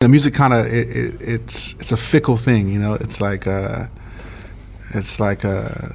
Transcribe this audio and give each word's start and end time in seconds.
The 0.00 0.08
music 0.08 0.32
kind 0.32 0.54
of 0.54 0.64
it, 0.64 0.88
it, 0.96 1.14
it's 1.20 1.74
it's 1.74 1.92
a 1.92 1.96
fickle 1.98 2.38
thing, 2.38 2.70
you 2.70 2.80
know. 2.80 2.94
It's 2.94 3.20
like 3.20 3.46
uh, 3.46 3.88
it's 4.94 5.20
like 5.20 5.44
uh, 5.44 5.92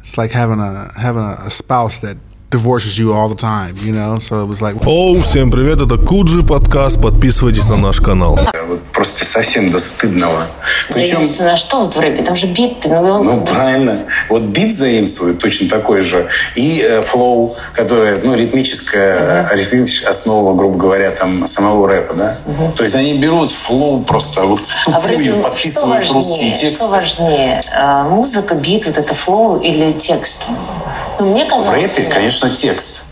it's 0.00 0.18
like 0.18 0.32
having 0.32 0.58
a 0.58 0.90
having 0.98 1.22
a, 1.22 1.36
a 1.46 1.50
spouse 1.50 2.00
that 2.00 2.16
divorces 2.50 2.98
you 2.98 3.12
all 3.12 3.28
the 3.28 3.36
time, 3.36 3.76
you 3.86 3.92
know. 3.92 4.18
So 4.18 4.42
it 4.42 4.48
was 4.48 4.60
like. 4.60 4.84
Оу, 4.84 5.20
всем 5.20 5.52
привет, 5.52 5.80
это 5.80 5.96
Куджи 5.96 6.42
подкаст. 6.42 7.00
Подписывайтесь 7.00 7.68
на 7.68 7.76
наш 7.76 8.00
канал. 8.00 8.36
Просто 9.04 9.26
совсем 9.26 9.70
до 9.70 9.78
стыдного. 9.80 10.46
Причем, 10.88 11.16
Заимствовано 11.16 11.58
что 11.58 11.80
вот 11.80 11.94
в 11.94 12.00
рэпе? 12.00 12.22
Там 12.22 12.36
же 12.36 12.46
бит, 12.46 12.86
ну, 12.86 13.22
ну 13.22 13.44
правильно, 13.44 13.98
вот 14.30 14.40
бит 14.44 14.74
заимствует 14.74 15.38
точно 15.40 15.68
такой 15.68 16.00
же. 16.00 16.26
И 16.54 16.82
э, 16.82 17.02
флоу, 17.02 17.54
которая, 17.74 18.18
ну, 18.24 18.34
ритмическая, 18.34 19.46
арифметическая 19.46 20.08
основа, 20.08 20.54
грубо 20.54 20.78
говоря, 20.78 21.10
там, 21.10 21.46
самого 21.46 21.86
рэпа, 21.86 22.14
да? 22.14 22.38
То 22.76 22.82
есть 22.82 22.94
они 22.94 23.12
берут 23.18 23.50
флоу 23.52 24.02
просто 24.04 24.40
вот 24.44 24.60
в 24.60 24.88
а 24.88 25.00
в 25.00 25.02
тупую, 25.02 25.22
что 25.22 25.42
подписывают 25.42 26.10
русские 26.10 26.36
важнее? 26.36 26.56
тексты. 26.56 26.76
Что 26.76 26.88
важнее? 26.88 27.60
А, 27.74 28.04
Музыка, 28.04 28.54
бит, 28.54 28.86
вот 28.86 28.96
это 28.96 29.14
флоу 29.14 29.60
или 29.60 29.92
текст? 29.92 30.44
Ну, 31.18 31.26
мне 31.26 31.44
В 31.44 31.48
казалось... 31.48 31.98
рэпе, 31.98 32.08
конечно, 32.08 32.48
текст. 32.48 33.02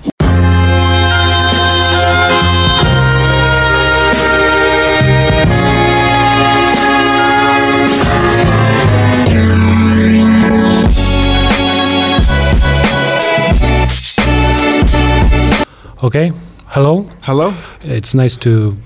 Okay, 16.03 16.33
hello. 16.67 17.09
Hello. 17.21 17.55
It's 17.83 18.13
nice 18.13 18.37
to 18.39 18.77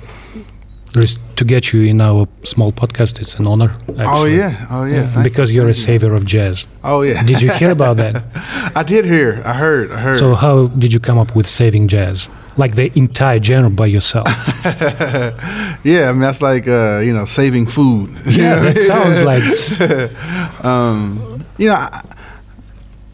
to 1.36 1.44
get 1.46 1.72
you 1.72 1.84
in 1.84 2.02
our 2.02 2.28
small 2.42 2.72
podcast. 2.72 3.20
It's 3.20 3.36
an 3.36 3.46
honor. 3.46 3.74
Oh 4.00 4.26
yeah. 4.26 4.66
Oh 4.70 4.84
yeah. 4.84 5.06
Thank 5.06 5.24
because 5.24 5.50
you. 5.50 5.62
you're 5.62 5.70
a 5.70 5.74
savior 5.74 6.12
of 6.12 6.26
jazz. 6.26 6.66
Oh 6.84 7.00
yeah. 7.00 7.22
Did 7.22 7.40
you 7.40 7.50
hear 7.52 7.70
about 7.70 7.96
that? 7.96 8.22
I 8.76 8.82
did 8.82 9.06
hear. 9.06 9.40
I 9.46 9.54
heard. 9.54 9.92
I 9.92 10.00
heard. 10.00 10.18
So 10.18 10.34
how 10.34 10.66
did 10.66 10.92
you 10.92 11.00
come 11.00 11.16
up 11.16 11.34
with 11.34 11.48
saving 11.48 11.88
jazz? 11.88 12.28
Like 12.58 12.74
the 12.74 12.92
entire 12.94 13.42
genre 13.42 13.70
by 13.70 13.86
yourself? 13.86 14.28
yeah, 15.84 16.10
I 16.10 16.12
mean 16.12 16.20
that's 16.20 16.42
like 16.42 16.68
uh, 16.68 16.98
you 16.98 17.14
know 17.14 17.24
saving 17.24 17.64
food. 17.64 18.10
Yeah, 18.26 18.60
that 18.60 18.76
sounds 18.76 19.22
like 19.22 20.64
um, 20.64 21.44
you 21.56 21.68
know, 21.68 21.76
I, 21.76 22.02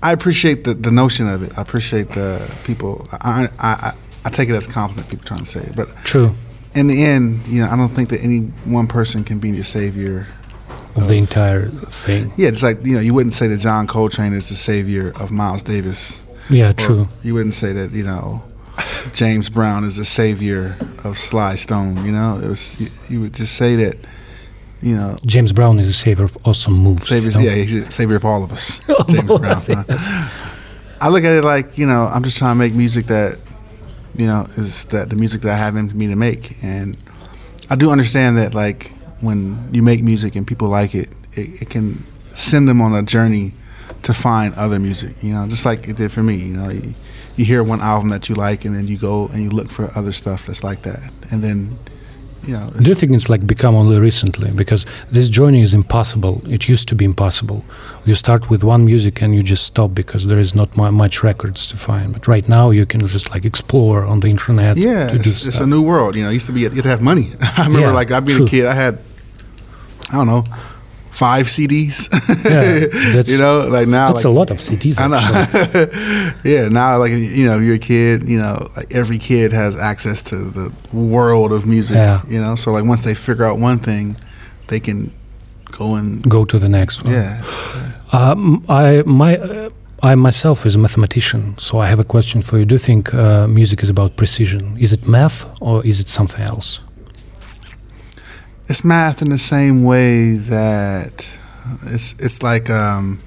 I 0.03 0.13
appreciate 0.13 0.65
the, 0.65 0.75
the 0.75 0.91
notion 0.91 1.29
of 1.29 1.43
it. 1.43 1.57
I 1.59 1.63
appreciate 1.63 2.11
the 2.11 2.55
people. 2.65 3.07
I, 3.13 3.49
I, 3.59 3.69
I, 3.69 3.93
I 4.25 4.31
take 4.31 4.49
it 4.49 4.55
as 4.55 4.69
a 4.69 4.71
compliment. 4.71 5.09
People 5.09 5.25
trying 5.25 5.41
to 5.41 5.47
say 5.47 5.61
it, 5.61 5.77
but 5.77 5.89
true 6.05 6.35
in 6.75 6.87
the 6.87 7.05
end, 7.05 7.47
you 7.47 7.63
know, 7.63 7.69
I 7.69 7.77
don't 7.77 7.89
think 7.89 8.09
that 8.11 8.23
any 8.23 8.41
one 8.65 8.87
person 8.87 9.25
can 9.25 9.39
be 9.39 9.51
your 9.51 9.65
savior. 9.65 10.27
of 10.97 11.09
the 11.09 11.17
entire 11.17 11.69
thing. 11.69 12.33
Yeah, 12.37 12.49
it's 12.49 12.63
like 12.63 12.85
you 12.85 12.95
know, 12.95 13.01
you 13.01 13.15
wouldn't 13.15 13.35
say 13.35 13.49
that 13.49 13.59
John 13.61 13.87
Coltrane 13.87 14.33
is 14.33 14.49
the 14.49 14.57
savior 14.57 15.13
of 15.21 15.31
Miles 15.31 15.63
Davis. 15.63 16.23
Yeah, 16.51 16.73
true. 16.73 17.09
You 17.23 17.35
wouldn't 17.35 17.55
say 17.55 17.73
that 17.73 17.93
you 17.93 18.05
know 18.05 18.43
James 19.13 19.49
Brown 19.49 19.85
is 19.85 19.97
the 19.97 20.05
savior 20.05 20.77
of 21.05 21.19
Sly 21.19 21.57
Stone. 21.57 22.05
You 22.05 22.13
know, 22.13 22.39
it 22.43 22.49
was 22.49 22.81
you, 22.81 22.89
you 23.09 23.21
would 23.21 23.35
just 23.35 23.55
say 23.55 23.77
that 23.77 23.97
you 24.83 24.95
know 24.97 25.17
James 25.25 25.53
Brown 25.53 25.79
is 25.79 25.89
a 25.89 25.93
savior 25.93 26.25
of 26.25 26.37
awesome 26.45 26.75
moves. 26.75 27.09
you 27.11 27.17
Savior, 27.17 27.31
know? 27.33 27.41
yeah, 27.41 27.55
he's 27.55 27.73
a 27.73 27.91
savior 27.91 28.17
of 28.17 28.25
all 28.25 28.43
of 28.45 28.53
us. 28.53 28.81
James 29.09 29.27
Brown. 29.33 29.61
huh? 29.61 30.49
I 31.01 31.09
look 31.09 31.25
at 31.25 31.33
it 31.33 31.45
like 31.45 31.79
you 31.79 31.87
know, 31.87 32.07
I'm 32.13 32.23
just 32.23 32.39
trying 32.39 32.55
to 32.55 32.59
make 32.59 32.75
music 32.75 33.07
that 33.07 33.39
you 34.17 34.27
know 34.27 34.45
is 34.57 34.85
that 34.87 35.09
the 35.11 35.17
music 35.17 35.41
that 35.43 35.53
I 35.53 35.57
have 35.57 35.77
in 35.77 35.97
me 35.97 36.09
to 36.09 36.17
make, 36.17 36.63
and 36.63 36.97
I 37.71 37.77
do 37.77 37.91
understand 37.91 38.37
that 38.39 38.55
like 38.55 38.91
when 39.21 39.69
you 39.73 39.83
make 39.83 40.03
music 40.03 40.35
and 40.37 40.47
people 40.47 40.69
like 40.69 40.95
it, 40.95 41.09
it, 41.33 41.63
it 41.63 41.71
can 41.71 42.05
send 42.35 42.69
them 42.69 42.81
on 42.81 42.93
a 42.95 43.03
journey 43.03 43.55
to 44.03 44.13
find 44.13 44.53
other 44.55 44.79
music. 44.81 45.23
You 45.23 45.33
know, 45.35 45.47
just 45.49 45.65
like 45.65 45.89
it 45.89 45.97
did 45.97 46.11
for 46.13 46.23
me. 46.23 46.37
You 46.37 46.57
know, 46.57 46.71
you, 46.71 46.95
you 47.37 47.45
hear 47.45 47.63
one 47.63 47.81
album 47.81 48.11
that 48.11 48.29
you 48.29 48.35
like, 48.35 48.65
and 48.65 48.75
then 48.77 48.87
you 48.89 48.99
go 48.99 49.29
and 49.29 49.43
you 49.43 49.51
look 49.51 49.71
for 49.71 49.91
other 49.97 50.13
stuff 50.13 50.47
that's 50.47 50.63
like 50.65 50.83
that, 50.83 51.01
and 51.31 51.43
then 51.43 51.79
know. 52.49 52.71
Do 52.81 52.89
you 52.89 52.95
think 52.95 53.13
it's 53.13 53.29
like 53.29 53.47
become 53.47 53.75
only 53.77 53.99
recently? 54.01 54.51
Because 54.51 54.85
this 55.11 55.29
journey 55.29 55.63
is 55.63 55.75
impossible. 55.75 56.43
It 56.49 56.69
used 56.69 56.89
to 56.89 56.95
be 56.97 57.05
impossible. 57.05 57.65
You 58.05 58.15
start 58.17 58.51
with 58.51 58.65
one 58.65 58.85
music 58.85 59.23
and 59.23 59.33
you 59.35 59.43
just 59.43 59.65
stop 59.65 59.95
because 59.95 60.27
there 60.27 60.41
is 60.41 60.55
not 60.55 60.77
mu- 60.77 60.91
much 60.91 61.23
records 61.23 61.67
to 61.69 61.77
find. 61.77 62.13
But 62.13 62.27
right 62.27 62.49
now 62.49 62.71
you 62.71 62.85
can 62.87 63.07
just 63.07 63.31
like 63.31 63.45
explore 63.45 64.05
on 64.05 64.21
the 64.21 64.29
internet. 64.29 64.77
Yeah, 64.77 65.09
it's, 65.13 65.47
it's 65.47 65.61
a 65.61 65.67
new 65.67 65.83
world. 65.83 66.17
You 66.17 66.25
know, 66.25 66.31
it 66.31 66.35
used 66.35 66.47
to 66.47 66.53
be 66.53 66.61
you 66.61 66.71
had 66.71 66.83
to 66.83 66.89
have 66.89 67.01
money. 67.03 67.31
I 67.41 67.65
remember, 67.67 67.89
Yeah, 67.89 67.93
like, 67.93 68.11
I 68.11 68.21
being 68.21 68.39
true. 68.39 68.47
a 68.47 68.49
kid, 68.49 68.67
I 68.67 68.75
had, 68.75 68.99
I 70.11 70.17
don't 70.17 70.27
know, 70.27 70.45
five 71.27 71.47
CDs. 71.55 71.97
Yeah, 72.45 72.87
that's- 73.15 73.29
you 73.33 73.39
know, 73.39 73.55
like 73.77 73.89
now, 73.89 74.09
That's 74.13 74.25
like, 74.25 74.35
a 74.35 74.39
lot 74.41 74.51
of 74.51 74.59
CDs. 74.67 74.97
I 75.05 75.07
know. 75.13 75.23
Yeah, 76.53 76.69
now, 76.81 76.99
like, 77.03 77.13
you 77.13 77.47
know, 77.49 77.59
you're 77.65 77.77
a 77.85 77.87
kid. 77.93 78.17
You 78.33 78.39
know, 78.43 78.57
like 78.77 78.89
every 79.01 79.19
kid 79.19 79.53
has 79.53 79.73
access 79.91 80.19
to 80.31 80.37
the 80.59 80.67
world 80.93 81.51
of 81.53 81.63
music. 81.75 81.97
Yeah. 81.97 82.21
You 82.35 82.41
know, 82.45 82.55
so 82.57 82.67
like 82.77 82.85
once 82.93 83.03
they 83.09 83.15
figure 83.15 83.45
out 83.51 83.57
one 83.69 83.79
thing, 83.79 84.17
they 84.69 84.81
can 84.81 84.99
go 85.79 85.87
and 85.99 86.09
Go 86.37 86.45
to 86.53 86.59
the 86.59 86.69
next 86.69 87.05
one. 87.05 87.13
yeah. 87.15 87.43
Um, 88.13 88.65
I 88.69 89.03
my 89.07 89.33
uh, 89.39 89.69
I 90.11 90.15
myself 90.17 90.67
is 90.67 90.75
a 90.75 90.79
mathematician, 90.79 91.43
so 91.59 91.73
I 91.85 91.87
have 91.93 92.01
a 92.01 92.05
question 92.15 92.43
for 92.43 92.59
you. 92.59 92.65
Do 92.65 92.75
you 92.75 92.85
think 92.91 93.15
uh, 93.15 93.47
music 93.49 93.79
is 93.83 93.91
about 93.91 94.11
precision? 94.17 94.77
Is 94.85 94.93
it 94.93 95.03
math 95.07 95.39
or 95.61 95.75
is 95.87 95.99
it 96.01 96.09
something 96.09 96.43
else? 96.53 96.81
It's 98.69 98.85
math 98.85 99.23
in 99.23 99.29
the 99.31 99.39
same 99.39 99.83
way 99.85 100.37
that 100.37 101.29
it's 101.87 102.15
it's 102.19 102.43
like 102.43 102.71
um, 102.71 103.21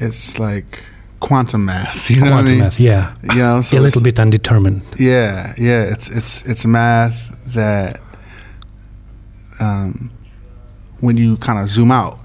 it's 0.00 0.38
like 0.38 0.84
quantum 1.20 1.64
math. 1.66 2.10
You 2.10 2.16
know 2.16 2.22
what 2.22 2.32
I 2.32 2.34
Quantum 2.36 2.50
mean? 2.52 2.58
math, 2.60 2.80
yeah. 2.80 3.14
You 3.22 3.38
know, 3.38 3.62
so 3.62 3.78
a 3.78 3.80
little 3.80 4.02
bit 4.02 4.18
undetermined. 4.18 4.82
Yeah, 4.98 5.54
yeah. 5.58 5.82
It's 5.92 6.08
it's 6.10 6.48
it's 6.48 6.66
math 6.66 7.30
that 7.54 8.00
um, 9.60 10.10
when 11.00 11.16
you 11.16 11.36
kind 11.36 11.58
of 11.58 11.68
zoom 11.68 11.90
out, 11.90 12.18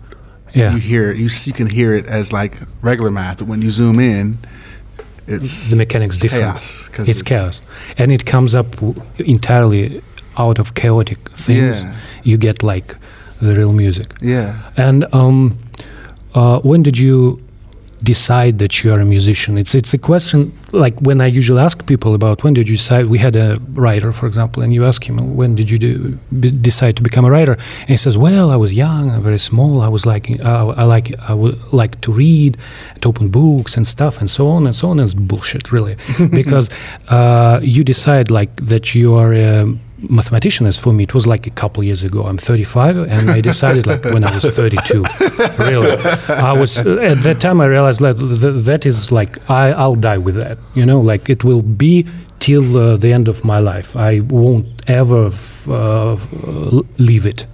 Yeah. 0.53 0.73
you 0.73 0.79
hear 0.79 1.11
it. 1.11 1.17
You, 1.17 1.29
you 1.45 1.53
can 1.53 1.67
hear 1.69 1.93
it 1.93 2.05
as 2.07 2.31
like 2.31 2.53
regular 2.81 3.11
math. 3.11 3.39
But 3.39 3.47
when 3.47 3.61
you 3.61 3.69
zoom 3.71 3.99
in, 3.99 4.37
it's 5.27 5.69
the 5.69 5.75
mechanics 5.75 6.17
different. 6.19 6.43
chaos. 6.45 6.89
'cause 6.89 7.09
It's, 7.09 7.21
chaos, 7.23 7.61
and 7.97 8.11
it 8.11 8.25
comes 8.25 8.53
up 8.53 8.71
w- 8.75 9.01
entirely 9.17 10.01
out 10.37 10.59
of 10.59 10.73
chaotic 10.73 11.19
things. 11.31 11.81
Yeah. 11.81 11.95
You 12.23 12.37
get 12.37 12.63
like 12.63 12.95
the 13.41 13.55
real 13.55 13.73
music. 13.73 14.13
Yeah. 14.21 14.59
And 14.77 15.05
um, 15.13 15.57
uh, 16.33 16.59
when 16.59 16.83
did 16.83 16.97
you 16.97 17.43
decide 18.03 18.59
that 18.59 18.83
you 18.83 18.91
are 18.91 18.99
a 18.99 19.05
musician? 19.05 19.57
It's 19.57 19.73
it's 19.73 19.93
a 19.93 19.97
question 19.97 20.51
like 20.71 20.99
when 20.99 21.21
I 21.21 21.27
usually 21.27 21.61
ask 21.61 21.85
people 21.87 22.13
about 22.13 22.43
when 22.43 22.53
did 22.53 22.67
you 22.67 22.77
decide. 22.77 23.07
We 23.07 23.17
had 23.17 23.35
a 23.35 23.57
writer, 23.73 24.11
for 24.11 24.27
example, 24.27 24.61
and 24.63 24.73
you 24.73 24.85
ask 24.85 25.07
him 25.07 25.35
when 25.35 25.55
did 25.55 25.69
you 25.69 25.77
do, 25.77 26.17
be, 26.39 26.51
decide 26.51 26.95
to 26.97 27.03
become 27.03 27.25
a 27.25 27.31
writer, 27.31 27.53
and 27.81 27.89
he 27.89 27.97
says, 27.97 28.17
"Well, 28.17 28.51
I 28.51 28.57
was 28.57 28.73
young, 28.73 29.21
very 29.21 29.39
small. 29.39 29.81
I 29.81 29.87
was 29.87 30.05
like 30.05 30.25
uh, 30.43 30.67
I 30.69 30.83
like 30.83 31.07
I 31.29 31.33
would 31.33 31.57
like 31.71 32.01
to 32.01 32.11
read, 32.11 32.57
to 33.01 33.09
open 33.09 33.29
books 33.29 33.77
and 33.77 33.87
stuff, 33.87 34.19
and 34.19 34.29
so 34.29 34.47
on 34.47 34.65
and 34.65 34.75
so 34.75 34.89
on." 34.89 34.99
And 34.99 35.05
it's 35.05 35.15
bullshit, 35.15 35.71
really, 35.71 35.95
because 36.31 36.69
uh, 37.07 37.59
you 37.63 37.83
decide 37.83 38.29
like 38.29 38.55
that 38.57 38.93
you 38.93 39.15
are. 39.15 39.33
A, 39.33 39.77
mathematician 40.09 40.65
as 40.67 40.77
for 40.77 40.93
me 40.93 41.03
it 41.03 41.13
was 41.13 41.25
like 41.27 41.47
a 41.47 41.49
couple 41.51 41.83
years 41.83 42.03
ago. 42.03 42.23
I'm 42.25 42.37
35 42.37 42.97
and 42.97 43.29
i 43.31 43.41
decided 43.41 43.87
like 43.87 44.03
when 44.05 44.23
i 44.23 44.33
was 44.33 44.43
32 44.45 45.03
really. 45.59 45.91
I 46.29 46.53
was 46.59 46.77
at 46.77 47.21
that 47.21 47.37
time 47.39 47.61
i 47.61 47.65
realized 47.65 48.01
like 48.01 48.17
that 48.17 48.85
is 48.85 49.11
like 49.11 49.37
I, 49.49 49.71
i'll 49.71 49.95
die 49.95 50.17
with 50.17 50.35
that 50.35 50.57
you 50.75 50.85
know? 50.85 50.99
Like 50.99 51.29
it 51.29 51.43
will 51.43 51.61
be 51.61 52.05
till 52.39 52.75
uh, 52.77 52.97
the 52.97 53.13
end 53.13 53.27
of 53.29 53.45
my 53.45 53.59
life. 53.59 53.95
I 53.95 54.19
won't 54.19 54.67
ever 54.87 55.27
f- 55.27 55.67
uh, 55.69 56.13
uh, 56.13 56.81
leave 56.97 57.25
it 57.25 57.47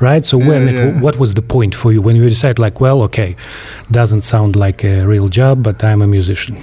right? 0.00 0.24
So 0.26 0.36
when 0.36 0.62
Yeah, 0.66 0.72
it, 0.72 0.94
yeah. 0.94 1.00
what 1.00 1.16
was 1.18 1.34
the 1.34 1.42
point 1.42 1.74
for 1.76 1.92
you 1.92 2.00
when 2.02 2.16
you 2.16 2.28
decide 2.28 2.58
like 2.58 2.80
well 2.80 3.02
okay 3.02 3.36
doesn't 3.92 4.22
sound 4.22 4.56
like 4.56 4.82
a 4.84 5.06
real 5.06 5.28
job 5.28 5.62
but 5.62 5.84
i'm 5.84 6.02
a 6.02 6.06
musician 6.08 6.56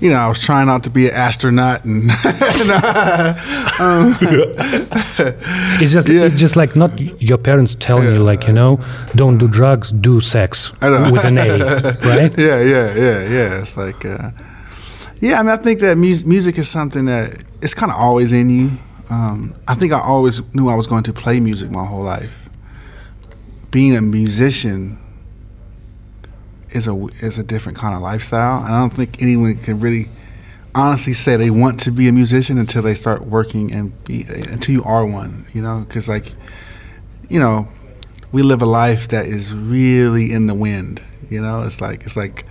You 0.00 0.10
know, 0.10 0.16
I 0.16 0.28
was 0.28 0.40
trying 0.40 0.66
not 0.66 0.82
to 0.84 0.90
be 0.90 1.06
an 1.08 1.14
astronaut, 1.14 1.84
and 1.84 2.10
um, 3.80 4.16
It's 5.80 5.92
just 5.92 6.08
Yeah. 6.08 6.24
it's 6.26 6.34
just 6.34 6.56
like 6.56 6.76
not 6.76 6.90
your 7.22 7.38
parents 7.38 7.74
telling 7.74 8.08
you 8.14 8.16
like 8.30 8.46
you 8.46 8.52
know 8.52 8.78
don't 9.14 9.38
do 9.38 9.48
drugs, 9.48 9.90
do 9.92 10.20
sex 10.20 10.72
I 10.82 10.88
know. 10.88 11.12
with 11.12 11.24
an 11.24 11.38
A, 11.38 11.48
right? 12.04 12.32
yeah, 12.38 12.60
yeah, 12.60 12.94
yeah, 12.94 13.28
yeah. 13.28 13.60
It's 13.60 13.76
like, 13.76 14.04
uh, 14.04 14.30
yeah. 15.20 15.38
I 15.38 15.42
mean, 15.42 15.50
I 15.52 15.56
think 15.56 15.80
that 15.80 15.96
mus- 15.96 16.24
music 16.26 16.58
is 16.58 16.68
something 16.68 17.06
that 17.06 17.44
it's 17.62 17.74
kind 17.74 17.90
of 17.92 17.96
always 17.98 18.32
in 18.32 18.50
you. 18.50 18.70
Um, 19.10 19.54
I 19.68 19.74
think 19.74 19.92
I 19.92 20.00
always 20.00 20.40
knew 20.54 20.68
I 20.68 20.74
was 20.74 20.86
going 20.86 21.04
to 21.04 21.12
play 21.12 21.40
music 21.40 21.70
my 21.70 21.84
whole 21.84 22.02
life. 22.02 22.48
Being 23.70 23.96
a 23.96 24.02
musician 24.02 24.98
is 26.74 26.88
a 26.88 26.94
is 27.20 27.38
a 27.38 27.42
different 27.42 27.78
kind 27.78 27.94
of 27.94 28.02
lifestyle, 28.02 28.64
and 28.64 28.74
I 28.74 28.80
don't 28.80 28.92
think 28.92 29.22
anyone 29.22 29.54
can 29.56 29.80
really 29.80 30.06
honestly 30.74 31.12
say 31.12 31.36
they 31.36 31.50
want 31.50 31.78
to 31.80 31.90
be 31.92 32.08
a 32.08 32.12
musician 32.12 32.58
until 32.58 32.82
they 32.82 32.94
start 32.94 33.26
working 33.26 33.72
and 33.72 33.92
be 34.04 34.24
until 34.50 34.74
you 34.74 34.82
are 34.84 35.06
one. 35.06 35.46
You 35.54 35.62
know, 35.62 35.84
because 35.86 36.08
like, 36.08 36.34
you 37.28 37.38
know, 37.40 37.68
we 38.32 38.42
live 38.42 38.60
a 38.62 38.66
life 38.66 39.08
that 39.08 39.26
is 39.26 39.54
really 39.54 40.32
in 40.32 40.46
the 40.46 40.54
wind. 40.54 41.00
You 41.30 41.40
know, 41.40 41.62
it's 41.62 41.80
like 41.80 42.02
it's 42.04 42.16
like 42.16 42.44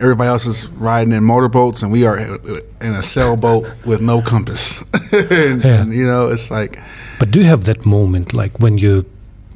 everybody 0.00 0.28
else 0.28 0.46
is 0.46 0.68
riding 0.68 1.12
in 1.12 1.24
motorboats 1.24 1.82
and 1.82 1.90
we 1.92 2.06
are 2.06 2.18
in 2.18 2.92
a 2.94 3.02
sailboat 3.02 3.66
with 3.84 4.00
no 4.00 4.22
compass. 4.22 4.82
and, 5.12 5.64
Yeah. 5.64 5.80
and, 5.82 5.92
you 5.92 6.06
know, 6.06 6.28
it's 6.28 6.50
like 6.50 6.78
But 7.18 7.30
do 7.32 7.40
you 7.40 7.46
have 7.46 7.64
that 7.64 7.84
moment, 7.84 8.32
like 8.32 8.60
when 8.60 8.78
you 8.78 9.04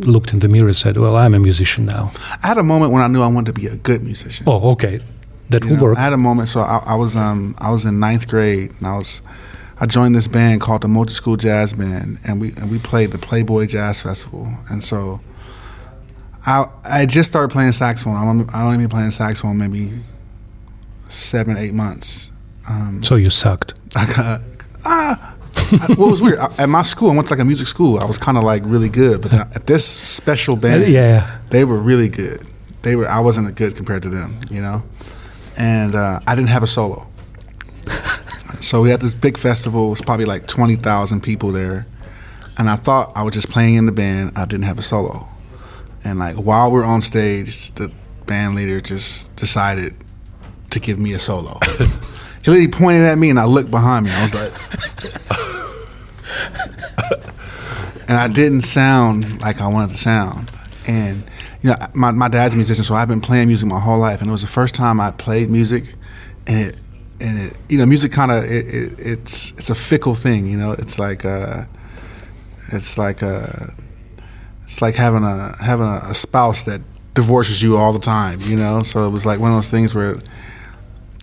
looked 0.06 0.32
in 0.32 0.38
the 0.40 0.48
mirror 0.48 0.68
and 0.68 0.76
said, 0.76 0.96
"Well, 0.96 1.16
I'm 1.16 1.34
a 1.34 1.38
musician 1.38 1.84
now"? 1.86 2.12
I 2.42 2.48
had 2.48 2.58
a 2.58 2.62
moment 2.62 2.92
when 2.92 3.02
I 3.02 3.06
knew 3.08 3.22
I 3.22 3.28
wanted 3.28 3.54
to 3.54 3.60
be 3.60 3.66
a 3.66 3.76
good 3.76 4.02
musician. 4.02 4.44
Oh, 4.48 4.70
okay, 4.72 5.00
that 5.50 5.64
You 5.64 5.70
will 5.70 5.76
know, 5.76 5.82
work. 5.84 5.98
I 5.98 6.02
had 6.02 6.12
a 6.12 6.16
moment. 6.18 6.48
So 6.48 6.60
I, 6.60 6.82
I 6.86 6.94
was 6.94 7.16
um 7.16 7.54
I 7.58 7.70
was 7.70 7.84
in 7.84 7.98
ninth 8.00 8.28
grade 8.28 8.72
and 8.78 8.86
I 8.86 8.96
was 8.96 9.22
I 9.80 9.86
joined 9.86 10.14
this 10.14 10.28
band 10.28 10.60
called 10.60 10.82
the 10.82 10.88
Multi 10.88 11.12
School 11.12 11.36
Jazz 11.36 11.72
Band 11.72 12.18
and 12.24 12.40
we 12.40 12.52
and 12.56 12.70
we 12.70 12.78
played 12.78 13.10
the 13.10 13.18
Playboy 13.18 13.66
Jazz 13.66 14.02
Festival 14.02 14.46
and 14.70 14.82
so 14.82 15.20
I 16.46 16.64
I 16.84 17.06
just 17.06 17.30
started 17.30 17.52
playing 17.52 17.72
saxophone. 17.72 18.16
I'm 18.16 18.48
I 18.50 18.62
only 18.64 18.78
been 18.78 18.88
playing 18.88 19.10
saxophone 19.12 19.58
maybe 19.58 19.90
seven 21.08 21.56
eight 21.56 21.74
months. 21.74 22.30
Um, 22.68 23.02
so 23.02 23.16
you 23.16 23.30
sucked. 23.30 23.74
I 23.96 24.06
got 24.06 24.40
ah. 24.84 25.31
I, 25.72 25.92
it 25.92 25.98
was 25.98 26.22
weird. 26.22 26.38
I, 26.38 26.52
at 26.58 26.68
my 26.68 26.82
school, 26.82 27.10
I 27.10 27.14
went 27.14 27.28
to 27.28 27.34
like 27.34 27.40
a 27.40 27.44
music 27.44 27.66
school. 27.66 27.98
I 27.98 28.04
was 28.04 28.18
kind 28.18 28.36
of 28.36 28.44
like 28.44 28.62
really 28.64 28.88
good, 28.88 29.22
but 29.22 29.32
at 29.32 29.66
this 29.66 29.84
special 29.84 30.56
band, 30.56 30.92
yeah. 30.92 31.38
they 31.50 31.64
were 31.64 31.80
really 31.80 32.08
good. 32.08 32.46
They 32.82 32.96
were. 32.96 33.08
I 33.08 33.20
wasn't 33.20 33.54
good 33.56 33.76
compared 33.76 34.02
to 34.02 34.10
them, 34.10 34.38
you 34.50 34.60
know. 34.60 34.82
And 35.56 35.94
uh, 35.94 36.20
I 36.26 36.34
didn't 36.34 36.50
have 36.50 36.62
a 36.62 36.66
solo, 36.66 37.06
so 38.60 38.82
we 38.82 38.90
had 38.90 39.00
this 39.00 39.14
big 39.14 39.38
festival. 39.38 39.86
It 39.88 39.90
was 39.90 40.00
probably 40.00 40.24
like 40.24 40.46
twenty 40.46 40.76
thousand 40.76 41.22
people 41.22 41.52
there, 41.52 41.86
and 42.58 42.68
I 42.68 42.76
thought 42.76 43.12
I 43.14 43.22
was 43.22 43.34
just 43.34 43.50
playing 43.50 43.74
in 43.74 43.86
the 43.86 43.92
band. 43.92 44.32
I 44.36 44.44
didn't 44.46 44.64
have 44.64 44.78
a 44.78 44.82
solo, 44.82 45.28
and 46.04 46.18
like 46.18 46.36
while 46.36 46.70
we're 46.72 46.84
on 46.84 47.02
stage, 47.02 47.70
the 47.72 47.92
band 48.26 48.54
leader 48.56 48.80
just 48.80 49.34
decided 49.36 49.94
to 50.70 50.80
give 50.80 50.98
me 50.98 51.12
a 51.12 51.18
solo. 51.18 51.58
he 51.78 52.50
literally 52.50 52.68
pointed 52.68 53.02
at 53.02 53.18
me, 53.18 53.30
and 53.30 53.38
I 53.38 53.44
looked 53.44 53.70
behind 53.70 54.06
me. 54.06 54.12
I 54.12 54.22
was 54.22 54.34
like. 54.34 55.58
And 58.08 58.18
I 58.18 58.28
didn't 58.28 58.62
sound 58.62 59.40
like 59.42 59.60
I 59.60 59.66
wanted 59.68 59.90
to 59.90 59.96
sound. 59.96 60.52
And 60.86 61.24
you 61.62 61.70
know, 61.70 61.76
my 61.94 62.10
my 62.10 62.28
dad's 62.28 62.54
a 62.54 62.56
musician, 62.56 62.84
so 62.84 62.94
I've 62.94 63.08
been 63.08 63.20
playing 63.20 63.48
music 63.48 63.68
my 63.68 63.80
whole 63.80 63.98
life, 63.98 64.20
and 64.20 64.28
it 64.28 64.32
was 64.32 64.42
the 64.42 64.48
first 64.48 64.74
time 64.74 65.00
I 65.00 65.10
played 65.12 65.50
music, 65.50 65.94
and 66.46 66.68
it 66.68 66.76
and 67.20 67.38
it 67.38 67.56
you 67.68 67.78
know, 67.78 67.86
music 67.86 68.12
kind 68.12 68.30
of 68.32 68.44
it, 68.44 68.66
it, 68.66 68.94
it's 68.98 69.52
it's 69.52 69.70
a 69.70 69.74
fickle 69.74 70.14
thing, 70.14 70.46
you 70.46 70.56
know. 70.56 70.72
It's 70.72 70.98
like 70.98 71.24
uh, 71.24 71.64
it's 72.72 72.98
like 72.98 73.22
uh, 73.22 73.66
it's 74.64 74.82
like 74.82 74.96
having 74.96 75.22
a 75.22 75.56
having 75.62 75.86
a, 75.86 76.00
a 76.10 76.14
spouse 76.14 76.64
that 76.64 76.80
divorces 77.14 77.62
you 77.62 77.76
all 77.76 77.92
the 77.92 78.00
time, 78.00 78.40
you 78.42 78.56
know. 78.56 78.82
So 78.82 79.06
it 79.06 79.10
was 79.10 79.24
like 79.24 79.38
one 79.38 79.50
of 79.50 79.56
those 79.56 79.70
things 79.70 79.94
where 79.94 80.12
it 80.12 80.28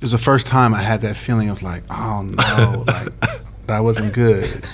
was 0.02 0.12
the 0.12 0.18
first 0.18 0.48
time 0.48 0.74
I 0.74 0.82
had 0.82 1.02
that 1.02 1.18
feeling 1.18 1.50
of 1.50 1.62
like, 1.62 1.84
oh 1.90 2.22
no, 2.24 2.84
like 2.88 3.14
that 3.68 3.84
wasn't 3.84 4.14
good. 4.14 4.66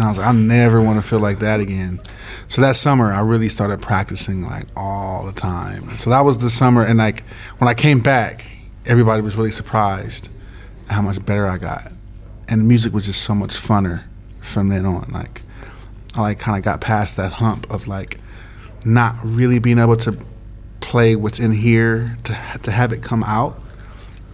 And 0.00 0.06
I 0.06 0.08
was 0.12 0.16
like, 0.16 0.28
I 0.28 0.32
never 0.32 0.80
want 0.80 0.98
to 0.98 1.06
feel 1.06 1.18
like 1.18 1.40
that 1.40 1.60
again. 1.60 2.00
So 2.48 2.62
that 2.62 2.74
summer, 2.76 3.12
I 3.12 3.20
really 3.20 3.50
started 3.50 3.82
practicing 3.82 4.40
like 4.40 4.64
all 4.74 5.26
the 5.26 5.32
time. 5.32 5.90
And 5.90 6.00
so 6.00 6.08
that 6.08 6.22
was 6.22 6.38
the 6.38 6.48
summer. 6.48 6.82
And 6.82 6.98
like 6.98 7.20
when 7.58 7.68
I 7.68 7.74
came 7.74 8.00
back, 8.00 8.50
everybody 8.86 9.20
was 9.20 9.36
really 9.36 9.50
surprised 9.50 10.30
how 10.88 11.02
much 11.02 11.22
better 11.26 11.46
I 11.46 11.58
got. 11.58 11.92
And 12.48 12.62
the 12.62 12.64
music 12.64 12.94
was 12.94 13.04
just 13.04 13.20
so 13.20 13.34
much 13.34 13.50
funner 13.50 14.04
from 14.40 14.70
then 14.70 14.86
on. 14.86 15.10
Like 15.12 15.42
I 16.16 16.22
like 16.22 16.38
kind 16.38 16.56
of 16.56 16.64
got 16.64 16.80
past 16.80 17.18
that 17.18 17.32
hump 17.32 17.70
of 17.70 17.86
like 17.86 18.20
not 18.86 19.16
really 19.22 19.58
being 19.58 19.78
able 19.78 19.98
to 19.98 20.18
play 20.80 21.14
what's 21.14 21.40
in 21.40 21.52
here 21.52 22.16
to 22.24 22.58
to 22.62 22.70
have 22.70 22.92
it 22.92 23.02
come 23.02 23.22
out. 23.24 23.60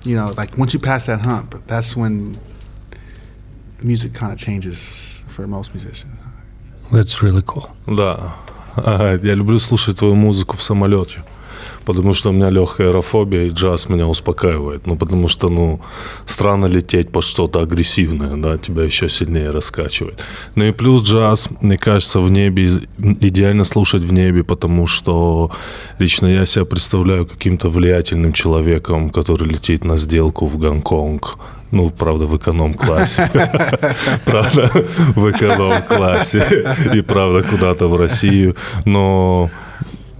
You 0.05 0.15
know, 0.15 0.33
like 0.37 0.57
once 0.57 0.75
you 0.75 0.79
pass 0.79 1.07
that 1.07 1.23
hump, 1.23 1.67
that's 1.67 1.97
when 1.97 2.39
music 3.83 4.15
kind 4.15 4.33
of 4.33 4.39
changes 4.39 5.16
for 5.37 5.47
most 5.47 5.75
musicians. 5.75 6.15
That's 6.91 7.23
really 7.23 7.43
cool. 7.45 7.69
Да. 7.87 8.35
Ага, 8.77 9.19
Я 9.23 9.35
люблю 9.35 9.59
слушать 9.59 9.99
твою 9.99 10.15
музыку 10.15 10.57
в 10.57 10.63
самолете. 10.63 11.23
Потому 11.85 12.15
что 12.15 12.31
у 12.31 12.33
меня 12.33 12.51
легкая 12.51 12.89
аэрофобия, 12.89 13.45
и 13.45 13.51
джаз 13.51 13.89
меня 13.89 14.07
успокаивает. 14.07 14.87
Ну, 14.87 14.97
потому 14.97 15.29
что, 15.29 15.49
ну, 15.49 15.81
странно 16.27 16.67
лететь 16.67 17.11
под 17.11 17.25
что-то 17.25 17.61
агрессивное, 17.61 18.37
да, 18.37 18.59
тебя 18.59 18.83
еще 18.85 19.09
сильнее 19.09 19.51
раскачивает. 19.51 20.21
Ну 20.57 20.65
и 20.65 20.73
плюс 20.73 21.03
джаз, 21.03 21.49
мне 21.61 21.79
кажется, 21.79 22.21
в 22.21 22.31
небе 22.31 22.71
идеально 22.99 23.65
слушать 23.65 24.03
в 24.03 24.13
небе, 24.13 24.43
потому 24.43 24.87
что 24.87 25.51
лично 25.99 26.27
я 26.27 26.47
себя 26.47 26.65
представляю 26.65 27.27
каким-то 27.27 27.71
влиятельным 27.71 28.33
человеком, 28.33 29.11
который 29.11 29.49
летит 29.49 29.85
на 29.85 29.97
сделку 29.97 30.47
в 30.47 30.59
Гонконг. 30.59 31.39
Ну, 31.77 31.91
правда, 31.91 32.25
в 32.27 32.35
эконом-классе. 32.39 33.31
Правда, 34.25 34.71
в 35.15 35.31
эконом-классе. 35.31 36.65
И 36.95 37.03
правда, 37.03 37.43
куда-то 37.43 37.89
в 37.89 37.97
Россию. 37.97 38.57
Но 38.87 39.51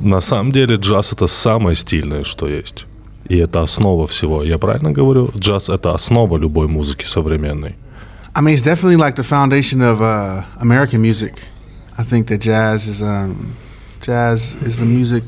на 0.01 0.21
самом 0.21 0.53
деле 0.53 0.77
джаз 0.77 1.13
это 1.13 1.27
самое 1.27 1.75
стильное, 1.75 2.25
что 2.25 2.47
есть. 2.47 2.85
И 3.31 3.39
это 3.39 3.63
основа 3.63 4.07
всего. 4.07 4.45
Я 4.45 4.59
правильно 4.59 4.93
говорю? 4.93 5.31
Джаз 5.39 5.71
это 5.71 5.95
основа 5.95 6.37
любой 6.37 6.69
музыки 6.69 7.07
современной. 7.07 7.75
I 8.35 8.43
mean, 8.43 8.55
it's 8.55 8.63
definitely 8.63 8.99
like 8.99 9.15
the 9.17 9.25
foundation 9.25 9.81
of 9.81 10.03
uh, 10.03 10.43
American 10.61 11.01
music. 11.01 11.33
I 11.97 12.05
think 12.05 12.27
that 12.27 12.43
jazz 12.43 12.87
is 12.87 13.01
um, 13.01 13.57
jazz 14.03 14.55
is 14.63 14.77
the 14.77 14.85
music 14.85 15.25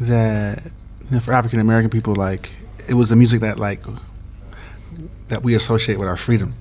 that 0.00 0.58
you 1.08 1.16
know, 1.16 1.20
for 1.20 1.32
African 1.32 1.60
American 1.60 1.88
people, 1.88 2.14
like 2.14 2.50
it 2.86 2.94
was 2.94 3.08
the 3.08 3.16
music 3.16 3.40
that 3.40 3.58
like 3.58 3.80
that 5.28 5.42
we 5.42 5.54
associate 5.54 5.98
with 5.98 6.08
our 6.08 6.16
freedom, 6.16 6.52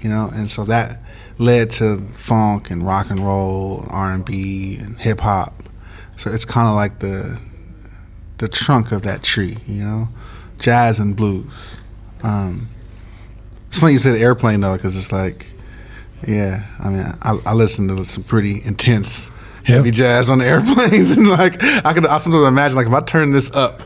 you 0.00 0.08
know, 0.08 0.30
and 0.32 0.50
so 0.50 0.64
that 0.64 1.00
led 1.38 1.70
to 1.72 1.98
funk 1.98 2.70
and 2.70 2.86
rock 2.86 3.10
and 3.10 3.20
roll, 3.20 3.80
and 3.80 3.90
R 3.90 4.12
and 4.12 4.24
B 4.24 4.76
and 4.80 4.96
hip 4.98 5.20
hop. 5.20 5.54
So 6.16 6.30
it's 6.30 6.44
kind 6.44 6.68
of 6.68 6.74
like 6.74 7.00
the 7.00 7.40
the 8.38 8.48
trunk 8.48 8.92
of 8.92 9.02
that 9.02 9.22
tree, 9.22 9.56
you 9.66 9.84
know, 9.84 10.08
jazz 10.58 10.98
and 10.98 11.16
blues. 11.16 11.82
Um, 12.22 12.68
it's 13.68 13.78
funny 13.78 13.92
you 13.92 13.98
said 13.98 14.16
airplane 14.16 14.60
though, 14.60 14.76
because 14.76 14.96
it's 14.96 15.12
like, 15.12 15.46
yeah, 16.26 16.64
I 16.78 16.88
mean, 16.90 17.04
I, 17.22 17.38
I 17.46 17.54
listen 17.54 17.88
to 17.88 18.04
some 18.04 18.24
pretty 18.24 18.62
intense 18.64 19.30
heavy 19.66 19.90
jazz 19.90 20.28
on 20.28 20.38
the 20.38 20.46
airplanes, 20.46 21.10
and 21.16 21.28
like 21.28 21.62
I 21.84 21.92
could 21.92 22.06
I 22.06 22.18
sometimes 22.18 22.44
imagine 22.44 22.76
like 22.76 22.86
if 22.86 22.92
I 22.92 23.00
turn 23.00 23.32
this 23.32 23.54
up, 23.54 23.82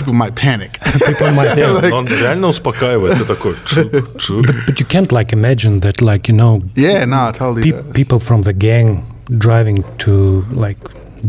people 0.00 0.12
might 0.12 0.34
panic. 0.34 0.78
People 1.06 1.32
might 1.32 1.56
yeah. 1.56 1.70
Like- 1.72 1.90
Но 1.90 1.96
он 1.98 2.06
реально 2.06 2.48
успокаивает. 2.48 3.18
Ты 3.18 3.24
такой 3.24 3.54
чук, 3.64 4.18
чук. 4.18 4.46
But 4.66 4.78
you 4.80 4.86
can't 4.86 5.10
like 5.12 5.32
imagine 5.32 5.80
that 5.80 6.00
like 6.02 6.28
you 6.28 6.34
know 6.36 6.60
yeah, 6.74 7.04
no, 7.06 7.28
it 7.30 7.34
totally. 7.36 7.62
pe- 7.62 7.70
does. 7.72 7.92
people 7.92 8.18
from 8.18 8.42
the 8.42 8.52
gang 8.52 9.02
driving 9.38 9.84
to 9.98 10.44
like 10.52 10.78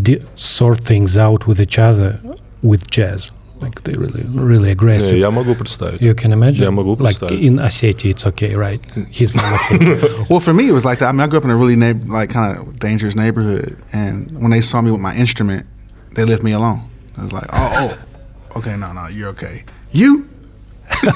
di- 0.02 0.22
sort 0.36 0.80
things 0.84 1.18
out 1.18 1.48
with 1.48 1.60
each 1.62 1.80
other 1.80 2.20
with 2.62 2.90
jazz. 2.92 3.32
Like 3.60 3.82
they 3.86 3.94
really 3.94 4.24
really 4.36 4.68
Не, 4.68 4.72
aggressive. 4.74 5.18
я 5.18 5.32
могу 5.32 5.56
представить. 5.56 6.00
You 6.00 6.14
can 6.14 6.32
imagine. 6.32 6.62
Я 6.64 6.70
могу 6.72 6.92
like 7.00 7.18
представить. 7.18 7.42
in 7.42 7.58
Ossetia, 7.60 8.10
it's 8.12 8.26
okay, 8.28 8.54
right? 8.54 8.80
He's 9.10 9.32
from 9.32 9.42
Ossetia. 9.52 10.30
Well, 10.30 10.40
for 10.40 10.54
me, 10.54 10.68
it 10.70 10.74
was 10.74 10.86
like 10.86 11.00
that. 11.00 11.08
I 11.10 11.12
mean, 11.12 11.22
I 11.22 11.28
grew 11.28 11.40
up 11.40 11.46
in 11.46 11.50
a 11.50 11.56
really 11.58 11.76
na- 11.76 11.94
like 12.08 12.30
kind 12.30 12.56
of 12.56 12.78
dangerous 12.80 13.16
neighborhood, 13.16 13.76
and 13.94 14.30
when 14.40 14.52
they 14.52 14.62
saw 14.62 14.82
me 14.82 14.92
with 14.92 15.02
my 15.02 15.16
instrument, 15.16 15.66
they 16.14 16.24
left 16.24 16.44
me 16.44 16.52
alone. 16.52 16.82
I 17.18 17.24
was 17.24 17.32
like, 17.32 17.48
oh, 17.52 17.72
oh, 17.82 17.98
Okay, 18.57 18.77
no, 18.77 18.93
no, 18.93 19.09
you're 19.09 19.31
okay. 19.31 19.65
You? 19.93 20.27
I 21.05 21.07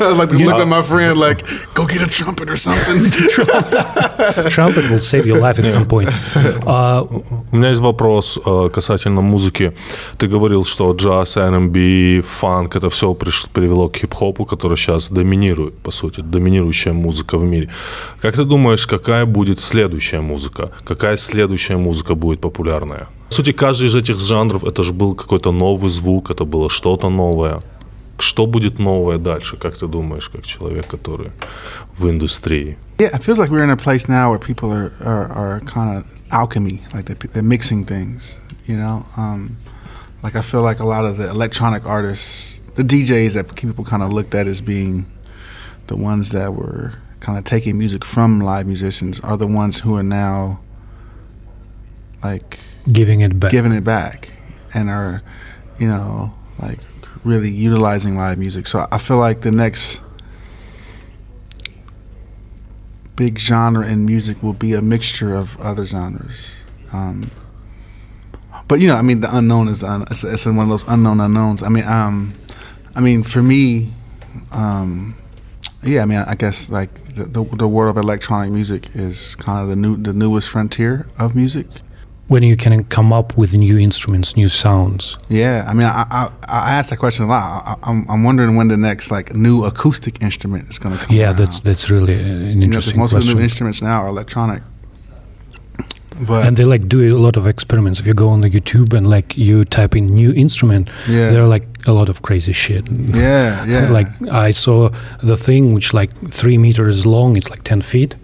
was 0.00 0.18
like 0.18 0.32
looking 0.32 0.50
at 0.50 0.68
my 0.68 0.82
friend 0.82 1.18
like, 1.18 1.44
go 1.74 1.86
get 1.86 2.02
a 2.02 2.06
trumpet 2.08 2.50
or 2.50 2.56
something. 2.56 3.04
Trumpet 4.50 4.90
will 4.90 5.00
save 5.00 5.26
your 5.26 5.40
life 5.40 5.58
at 5.58 5.66
some 5.68 5.86
point. 5.86 6.10
Uh, 6.64 7.02
У 7.52 7.56
меня 7.56 7.68
есть 7.68 7.80
вопрос 7.80 8.38
э, 8.44 8.70
касательно 8.72 9.20
музыки. 9.20 9.72
Ты 10.16 10.26
говорил, 10.28 10.64
что 10.64 10.92
джаз, 10.92 11.36
R&B, 11.36 12.22
фанк, 12.22 12.76
это 12.76 12.88
все 12.88 13.14
привело 13.14 13.88
к 13.88 13.96
хип-хопу, 13.96 14.44
который 14.44 14.76
сейчас 14.76 15.10
доминирует, 15.10 15.74
по 15.78 15.90
сути, 15.90 16.20
доминирующая 16.20 16.92
музыка 16.92 17.36
в 17.38 17.44
мире. 17.44 17.68
Как 18.20 18.34
ты 18.34 18.44
думаешь, 18.44 18.86
какая 18.86 19.26
будет 19.26 19.60
следующая 19.60 20.20
музыка? 20.20 20.70
Какая 20.84 21.16
следующая 21.16 21.76
музыка 21.76 22.14
будет 22.14 22.40
популярная? 22.40 23.08
Сути, 23.34 23.52
каждый 23.52 23.88
из 23.88 23.94
этих 23.96 24.20
жанров, 24.20 24.62
это 24.62 24.84
же 24.84 24.92
был 24.92 25.16
какой-то 25.16 25.50
новый 25.50 25.90
звук, 25.90 26.30
это 26.30 26.44
было 26.44 26.70
что-то 26.70 27.10
новое. 27.10 27.62
Что 28.16 28.46
будет 28.46 28.78
новое 28.78 29.18
дальше, 29.18 29.56
как 29.56 29.76
ты 29.76 29.88
думаешь, 29.88 30.28
как 30.28 30.46
человек, 30.46 30.86
который 30.86 31.32
в 31.98 32.08
индустрии? 32.08 32.76
yeah, 32.98 33.08
it 33.12 33.24
feels 33.24 33.38
like 33.38 33.50
we're 33.50 33.64
in 33.64 33.70
a 33.70 33.76
place 33.76 34.08
now 34.08 34.30
where 34.30 34.38
people 34.38 34.70
are 34.70 34.92
are, 35.00 35.26
are 35.32 35.60
kind 35.62 35.96
of 35.96 36.04
alchemy, 36.30 36.80
like 36.94 37.06
they're, 37.06 37.30
they're 37.32 37.42
mixing 37.42 37.84
things. 37.84 38.38
You 38.66 38.76
know, 38.76 39.04
um, 39.16 39.56
like 40.22 40.36
I 40.36 40.42
feel 40.42 40.62
like 40.62 40.78
a 40.78 40.86
lot 40.86 41.04
of 41.04 41.16
the 41.16 41.28
electronic 41.28 41.84
artists, 41.86 42.60
the 42.76 42.84
DJs 42.84 43.34
that 43.34 43.56
people 43.56 43.84
kind 43.84 44.04
of 44.04 44.12
looked 44.12 44.36
at 44.36 44.46
as 44.46 44.60
being 44.60 45.06
the 45.88 45.96
ones 45.96 46.30
that 46.30 46.54
were 46.54 46.92
kind 47.18 47.36
of 47.36 47.44
taking 47.44 47.76
music 47.78 48.04
from 48.04 48.40
live 48.40 48.68
musicians 48.68 49.18
are 49.20 49.36
the 49.36 49.48
ones 49.48 49.80
who 49.80 49.96
are 49.96 50.04
now 50.04 50.60
like 52.22 52.60
Giving 52.90 53.20
it 53.22 53.38
back. 53.40 53.50
giving 53.50 53.72
it 53.72 53.82
back 53.84 54.30
and 54.74 54.90
are 54.90 55.22
you 55.78 55.88
know 55.88 56.34
like 56.60 56.78
really 57.24 57.50
utilizing 57.50 58.16
live 58.16 58.38
music. 58.38 58.66
So 58.66 58.86
i 58.92 58.98
feel 58.98 59.16
like 59.16 59.40
the 59.40 59.50
next 59.50 60.02
big 63.16 63.38
genre 63.38 63.86
in 63.86 64.04
music 64.04 64.42
will 64.42 64.52
be 64.52 64.72
a 64.74 64.82
mixture 64.82 65.34
of 65.34 65.58
other 65.60 65.86
genres. 65.86 66.56
Um, 66.92 67.30
but 68.68 68.80
you 68.80 68.88
know 68.88 68.96
i 68.96 69.02
mean 69.02 69.20
the 69.20 69.36
unknown 69.36 69.68
is 69.68 69.80
the 69.80 69.88
un- 69.88 70.02
it's, 70.10 70.24
it's 70.24 70.46
one 70.46 70.58
of 70.58 70.68
those 70.68 70.86
unknown 70.88 71.20
unknowns. 71.20 71.62
I 71.62 71.68
mean 71.68 71.84
um, 71.84 72.32
i 72.94 73.00
mean 73.00 73.22
for 73.22 73.42
me 73.42 73.92
um, 74.52 75.14
yeah 75.82 76.02
i 76.02 76.04
mean 76.04 76.18
i 76.18 76.34
guess 76.34 76.68
like 76.70 76.92
the, 77.14 77.24
the, 77.24 77.44
the 77.56 77.68
world 77.68 77.96
of 77.96 78.02
electronic 78.02 78.50
music 78.52 78.88
is 78.94 79.34
kind 79.36 79.62
of 79.62 79.68
the 79.68 79.76
new 79.76 79.96
the 79.96 80.12
newest 80.12 80.48
frontier 80.50 81.06
of 81.18 81.34
music 81.36 81.66
when 82.28 82.42
you 82.42 82.56
can 82.56 82.84
come 82.84 83.12
up 83.12 83.36
with 83.36 83.54
new 83.54 83.78
instruments, 83.78 84.34
new 84.36 84.48
sounds. 84.48 85.16
Yeah, 85.28 85.64
I 85.68 85.74
mean, 85.74 85.86
I 85.86 86.04
I, 86.10 86.28
I 86.48 86.72
ask 86.78 86.90
that 86.90 86.98
question 86.98 87.24
a 87.26 87.28
lot. 87.28 87.42
I, 87.66 87.74
I'm 87.90 88.04
I'm 88.08 88.24
wondering 88.24 88.56
when 88.56 88.68
the 88.68 88.76
next 88.76 89.10
like 89.10 89.34
new 89.34 89.64
acoustic 89.64 90.22
instrument 90.22 90.68
is 90.70 90.78
going 90.78 90.96
to 90.98 91.04
come. 91.04 91.14
Yeah, 91.16 91.24
around. 91.26 91.38
that's 91.38 91.60
that's 91.60 91.90
really 91.90 92.14
uh, 92.14 92.18
an 92.18 92.46
you 92.48 92.54
know, 92.56 92.64
interesting 92.64 92.98
most 93.00 93.12
of 93.14 93.24
the 93.26 93.34
new 93.34 93.40
instruments 93.40 93.82
now 93.82 94.02
are 94.02 94.08
electronic. 94.08 94.62
But 96.28 96.46
and 96.46 96.56
they 96.56 96.64
like 96.64 96.86
do 96.86 97.00
a 97.16 97.18
lot 97.18 97.36
of 97.36 97.46
experiments. 97.46 97.98
If 97.98 98.06
you 98.06 98.12
go 98.14 98.28
on 98.28 98.40
the 98.40 98.48
YouTube 98.48 98.94
and 98.96 99.04
like 99.04 99.36
you 99.36 99.64
type 99.64 99.96
in 99.96 100.06
new 100.06 100.32
instrument, 100.32 100.88
Yeah. 101.08 101.30
there 101.32 101.42
are 101.42 101.48
like 101.48 101.66
a 101.86 101.92
lot 101.92 102.08
of 102.08 102.22
crazy 102.22 102.52
shit. 102.52 102.88
yeah, 102.88 103.64
yeah, 103.72 103.88
like 103.90 104.06
I 104.30 104.52
saw 104.52 104.90
the 105.22 105.36
thing 105.36 105.74
which 105.74 105.92
like 105.92 106.10
three 106.30 106.56
meters 106.56 107.04
long. 107.04 107.36
It's 107.36 107.50
like 107.50 107.64
ten 107.64 107.80
feet, 107.82 108.14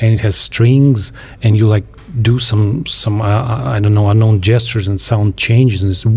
and 0.00 0.14
it 0.14 0.20
has 0.20 0.36
strings, 0.36 1.12
and 1.42 1.56
you 1.58 1.66
like 1.66 1.84
do 2.22 2.38
some 2.38 2.84
some 2.86 3.20
uh, 3.22 3.76
I 3.76 3.80
don't 3.80 3.94
know 3.94 4.08
unknown 4.08 4.40
gestures 4.40 4.88
and 4.88 5.00
sound 5.00 5.36
changes, 5.36 5.82
and 5.82 5.90
it's 5.90 6.04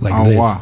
like 0.00 0.14
Oh, 0.14 0.24
this. 0.28 0.38
wow. 0.38 0.60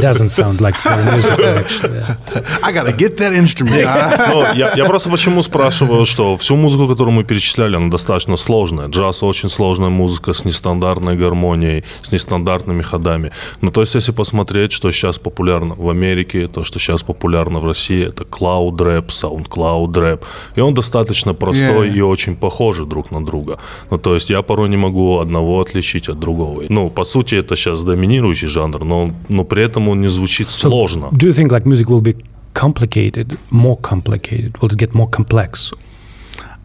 Doesn't 0.00 0.30
sound 0.30 0.60
like 0.60 0.74
for 0.76 0.96
music 1.12 1.38
actually. 1.58 1.96
yeah. 1.98 2.16
I 2.62 2.72
gotta 2.72 2.92
get 2.92 3.16
that 3.18 3.32
instrument. 3.32 3.88
Ну, 4.30 4.44
я, 4.54 4.72
я 4.76 4.84
просто 4.84 5.10
почему 5.10 5.42
спрашиваю, 5.42 6.06
что 6.06 6.36
всю 6.36 6.56
музыку, 6.56 6.86
которую 6.88 7.14
мы 7.14 7.24
перечисляли, 7.24 7.76
она 7.76 7.88
достаточно 7.90 8.36
сложная. 8.36 8.88
Джаз 8.88 9.22
очень 9.22 9.48
сложная 9.48 9.88
музыка 9.90 10.32
с 10.32 10.44
нестандартной 10.44 11.16
гармонией, 11.16 11.84
с 12.02 12.12
нестандартными 12.12 12.82
ходами. 12.82 13.30
Ну, 13.60 13.70
то 13.70 13.80
есть, 13.80 13.94
если 13.94 14.12
посмотреть, 14.12 14.72
что 14.72 14.90
сейчас 14.92 15.18
популярно 15.18 15.74
в 15.74 15.88
Америке, 15.90 16.48
то, 16.48 16.64
что 16.64 16.78
сейчас 16.78 17.02
популярно 17.02 17.58
в 17.60 17.64
России, 17.66 18.06
это 18.08 18.24
cloud 18.24 18.82
рэп, 18.82 19.08
sound 19.10 19.48
cloud 19.48 19.98
рэп. 19.98 20.24
И 20.56 20.60
он 20.60 20.74
достаточно 20.74 21.34
простой 21.34 21.70
Yeah. 21.90 21.94
и 21.98 22.00
очень 22.02 22.36
похожи 22.36 22.84
друг 22.84 23.10
на 23.10 23.24
друга. 23.24 23.58
Ну, 23.90 23.98
то 23.98 24.14
есть, 24.14 24.30
я 24.30 24.42
порой 24.42 24.68
не 24.68 24.76
могу 24.76 25.18
одного 25.18 25.60
отличить 25.60 26.08
от 26.08 26.18
другого. 26.18 26.62
Ну, 26.68 26.88
по 26.90 27.04
сути, 27.04 27.34
это 27.36 27.56
сейчас 27.56 27.82
доминирующий 27.82 28.48
жанр, 28.48 28.84
но, 28.84 29.02
он- 29.02 29.14
но 29.39 29.43
при 29.43 29.63
этом 29.63 29.87
он 29.89 30.01
не 30.01 30.07
звучит 30.09 30.47
So, 30.49 30.69
сложно. 30.69 31.09
do 31.11 31.27
you 31.27 31.33
think 31.33 31.51
like 31.51 31.65
music 31.65 31.87
will 31.89 32.01
be 32.01 32.15
complicated, 32.53 33.37
more 33.51 33.77
complicated? 33.81 34.57
Will 34.61 34.69
it 34.71 34.77
get 34.77 34.93
more 34.93 35.07
complex? 35.09 35.71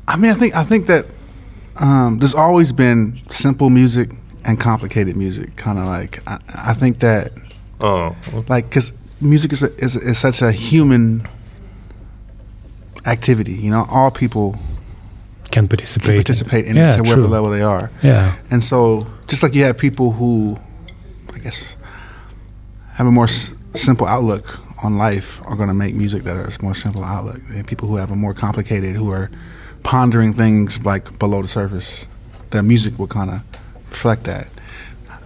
I 0.08 0.16
mean, 0.16 0.30
I 0.30 0.34
think 0.34 0.54
I 0.56 0.64
think 0.64 0.86
that 0.86 1.06
um, 1.80 2.18
there's 2.18 2.34
always 2.34 2.72
been 2.72 3.20
simple 3.28 3.70
music 3.70 4.10
and 4.44 4.58
complicated 4.58 5.16
music. 5.16 5.54
Kind 5.56 5.78
of 5.78 5.86
like 5.86 6.20
I, 6.26 6.38
I 6.70 6.74
think 6.74 6.98
that 7.00 7.30
А, 7.80 8.12
like 8.48 8.68
because 8.68 8.92
music 9.20 9.52
is, 9.52 9.62
a, 9.62 9.70
is 9.78 9.96
is 9.96 10.18
such 10.18 10.42
a 10.42 10.50
human 10.52 11.22
activity. 13.06 13.54
You 13.54 13.70
know, 13.70 13.86
all 13.90 14.10
people 14.10 14.56
Can 15.50 15.66
participate. 15.66 16.16
participate 16.16 16.66
in 16.66 16.76
yeah, 16.76 16.88
it 16.88 16.92
to 16.92 17.00
whatever 17.02 17.20
true. 17.22 17.28
level 17.28 17.50
they 17.50 17.62
are. 17.62 17.90
Yeah. 18.02 18.36
And 18.50 18.62
so, 18.62 19.06
just 19.26 19.42
like 19.42 19.54
you 19.54 19.64
have 19.64 19.76
people 19.78 20.12
who, 20.12 20.56
I 21.34 21.38
guess, 21.38 21.74
have 22.95 23.07
a 23.07 23.11
more 23.11 23.25
s- 23.25 23.55
simple 23.73 24.07
outlook 24.07 24.59
on 24.83 24.97
life 24.97 25.41
are 25.45 25.55
going 25.55 25.67
to 25.69 25.73
make 25.73 25.95
music 25.95 26.23
that 26.23 26.35
are 26.35 26.49
more 26.61 26.75
simple 26.75 27.03
outlook. 27.03 27.41
And 27.49 27.65
people 27.67 27.87
who 27.87 27.95
have 27.97 28.11
a 28.11 28.15
more 28.15 28.33
complicated, 28.33 28.95
who 28.95 29.11
are 29.11 29.29
pondering 29.83 30.33
things 30.33 30.83
like 30.83 31.19
below 31.19 31.41
the 31.41 31.47
surface, 31.47 32.07
their 32.51 32.63
music 32.63 32.97
will 32.97 33.07
kind 33.07 33.29
of 33.29 33.41
reflect 33.89 34.23
that. 34.25 34.47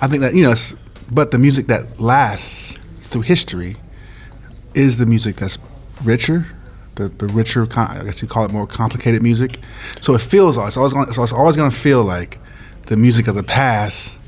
I 0.02 0.08
think 0.08 0.22
that 0.22 0.34
you 0.34 0.44
know, 0.44 0.54
but 1.12 1.32
the 1.32 1.38
music 1.38 1.68
that 1.68 2.00
lasts 2.00 2.78
through 2.98 3.22
history 3.22 3.78
is 4.74 4.98
the 4.98 5.06
music 5.06 5.38
that's 5.38 5.58
richer, 6.04 6.46
the, 6.96 7.10
the 7.10 7.28
richer, 7.28 7.68
I 7.76 8.04
guess 8.04 8.22
you 8.22 8.28
call 8.28 8.46
it 8.46 8.52
more 8.52 8.68
complicated 8.68 9.22
music. 9.24 9.60
So 10.02 10.14
it 10.14 10.22
feels 10.22 10.58
it's 10.58 10.78
always 10.78 10.94
it's 10.94 11.34
always 11.34 11.56
going 11.56 11.72
to 11.72 11.76
feel 11.76 12.04
like 12.04 12.40
the 12.86 12.98
music 12.98 13.28
of 13.28 13.36
the 13.36 13.44
past 13.44 14.19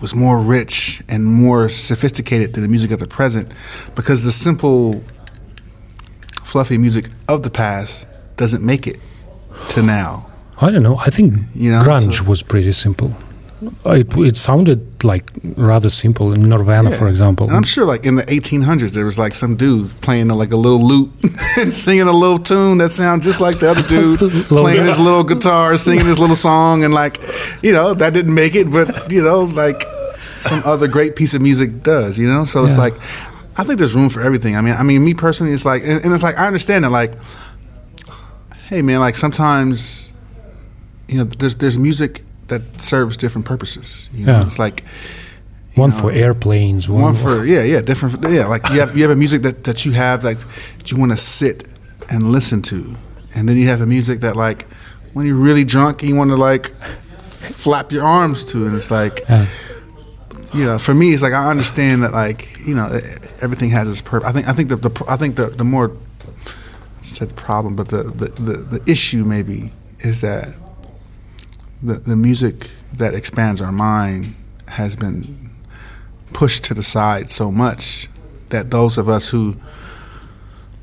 was 0.00 0.14
more 0.14 0.40
rich 0.40 1.02
and 1.08 1.24
more 1.24 1.68
sophisticated 1.68 2.54
than 2.54 2.62
the 2.62 2.68
music 2.68 2.90
of 2.90 2.98
the 2.98 3.06
present, 3.06 3.52
because 3.94 4.22
the 4.24 4.32
simple, 4.32 5.02
fluffy 6.44 6.78
music 6.78 7.06
of 7.28 7.42
the 7.42 7.50
past 7.50 8.06
doesn't 8.36 8.64
make 8.64 8.86
it 8.86 8.98
to 9.70 9.82
now. 9.82 10.26
I 10.60 10.70
don't 10.70 10.82
know. 10.82 10.98
I 10.98 11.10
think 11.10 11.34
You 11.54 11.70
know, 11.72 11.82
grunge 11.82 12.18
so- 12.18 12.24
was 12.24 12.42
pretty 12.42 12.72
simple. 12.72 13.14
It, 13.84 14.16
it 14.16 14.36
sounded 14.38 15.04
like 15.04 15.24
rather 15.56 15.90
simple 15.90 16.32
in 16.32 16.48
Nirvana, 16.48 16.90
for 16.90 17.08
example. 17.08 17.46
And 17.46 17.56
I'm 17.56 17.62
sure, 17.62 17.84
like 17.84 18.06
in 18.06 18.16
the 18.16 18.22
1800s, 18.22 18.94
there 18.94 19.04
was 19.04 19.18
like 19.18 19.34
some 19.34 19.54
dude 19.54 19.90
playing 20.00 20.30
uh, 20.30 20.34
like 20.34 20.50
a 20.52 20.56
little 20.56 20.82
lute 20.82 21.10
and 21.58 21.72
singing 21.74 22.08
a 22.08 22.12
little 22.12 22.38
tune 22.38 22.78
that 22.78 22.92
sounded 22.92 23.22
just 23.22 23.38
like 23.38 23.58
the 23.58 23.70
other 23.70 23.82
dude 23.88 24.18
playing 24.46 24.86
his 24.86 24.98
little 24.98 25.24
guitar, 25.24 25.76
singing 25.76 26.06
his 26.06 26.18
little 26.18 26.36
song, 26.36 26.84
and 26.84 26.94
like, 26.94 27.18
you 27.62 27.70
know, 27.72 27.92
that 27.92 28.14
didn't 28.14 28.34
make 28.34 28.54
it, 28.54 28.70
but 28.70 29.12
you 29.12 29.22
know, 29.22 29.42
like 29.42 29.82
some 30.48 30.62
other 30.64 30.88
great 30.88 31.16
piece 31.16 31.34
of 31.34 31.42
music 31.42 31.82
does, 31.82 32.18
you 32.18 32.26
know. 32.28 32.44
So 32.44 32.64
it's 32.64 32.76
like, 32.76 32.94
I 33.58 33.64
think 33.64 33.78
there's 33.78 33.94
room 33.94 34.08
for 34.10 34.20
everything. 34.22 34.56
I 34.56 34.60
mean, 34.60 34.74
I 34.74 34.82
mean, 34.82 35.04
me 35.04 35.14
personally, 35.14 35.52
it's 35.52 35.64
like, 35.64 35.82
and, 35.82 36.04
and 36.04 36.14
it's 36.14 36.22
like 36.22 36.38
I 36.38 36.46
understand 36.46 36.84
that, 36.84 36.90
like, 36.90 37.12
hey 38.68 38.82
man, 38.82 39.00
like 39.00 39.16
sometimes, 39.16 40.12
you 41.08 41.18
know, 41.18 41.24
there's 41.24 41.56
there's 41.56 41.78
music 41.78 42.22
that 42.48 42.62
serves 42.80 43.16
different 43.16 43.46
purposes. 43.46 44.08
You 44.14 44.26
know, 44.26 44.32
Yeah. 44.38 44.42
it's 44.46 44.58
like 44.58 44.84
one 45.76 45.90
know, 45.90 45.96
for 45.96 46.10
airplanes, 46.12 46.88
one, 46.88 47.02
one 47.02 47.14
for 47.14 47.44
yeah 47.44 47.62
yeah 47.62 47.80
different 47.80 48.22
yeah 48.28 48.46
like 48.46 48.68
you 48.70 48.80
have 48.80 48.96
you 48.96 49.02
have 49.02 49.12
a 49.12 49.16
music 49.16 49.42
that, 49.42 49.64
that 49.64 49.84
you 49.86 49.92
have 49.92 50.24
like 50.24 50.38
that 50.78 50.90
you 50.90 50.98
want 50.98 51.12
to 51.12 51.16
sit 51.18 51.64
and 52.08 52.32
listen 52.32 52.60
to 52.62 52.96
and 53.36 53.48
then 53.48 53.56
you 53.56 53.68
have 53.68 53.80
a 53.80 53.86
music 53.86 54.18
that 54.20 54.34
like 54.34 54.66
when 55.14 55.26
you're 55.26 55.36
really 55.36 55.64
drunk 55.64 56.02
you 56.02 56.16
want 56.16 56.28
to 56.30 56.36
like 56.36 56.74
flap 57.18 57.92
your 57.92 58.04
arms 58.04 58.44
to 58.44 58.66
and 58.66 58.74
it's 58.74 58.90
like 58.90 59.20
Yeah. 59.28 59.46
You 60.52 60.64
know 60.64 60.78
for 60.78 60.94
me 60.94 61.12
it's 61.12 61.22
like 61.22 61.32
I 61.32 61.50
understand 61.50 62.02
that 62.02 62.12
like 62.12 62.58
you 62.66 62.74
know 62.74 62.86
everything 63.40 63.70
has 63.70 63.88
its 63.88 64.00
purpose 64.00 64.28
I 64.28 64.32
think 64.32 64.48
I 64.48 64.52
think 64.52 64.68
the, 64.68 64.76
the 64.76 65.04
I 65.08 65.16
think 65.16 65.36
the 65.36 65.46
the 65.46 65.64
more 65.64 65.90
I 65.90 67.02
said 67.02 67.36
problem 67.36 67.76
but 67.76 67.88
the, 67.88 68.04
the 68.04 68.26
the 68.26 68.78
the 68.78 68.90
issue 68.90 69.24
maybe 69.24 69.72
is 70.00 70.20
that 70.20 70.54
the 71.82 71.94
the 71.94 72.16
music 72.16 72.70
that 72.94 73.14
expands 73.14 73.60
our 73.60 73.72
mind 73.72 74.34
has 74.68 74.96
been 74.96 75.50
pushed 76.32 76.64
to 76.64 76.74
the 76.74 76.82
side 76.82 77.30
so 77.30 77.50
much 77.50 78.08
that 78.50 78.70
those 78.70 78.98
of 78.98 79.08
us 79.08 79.30
who 79.30 79.56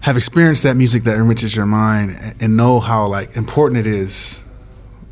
have 0.01 0.15
experienced 0.15 0.63
that 0.63 0.75
music 0.75 1.03
that 1.03 1.17
enriches 1.17 1.55
your 1.55 1.65
mind 1.65 2.35
and 2.39 2.55
know 2.55 2.79
how 2.79 3.07
like 3.07 3.35
important 3.35 3.77
it 3.79 3.87
is 3.87 4.43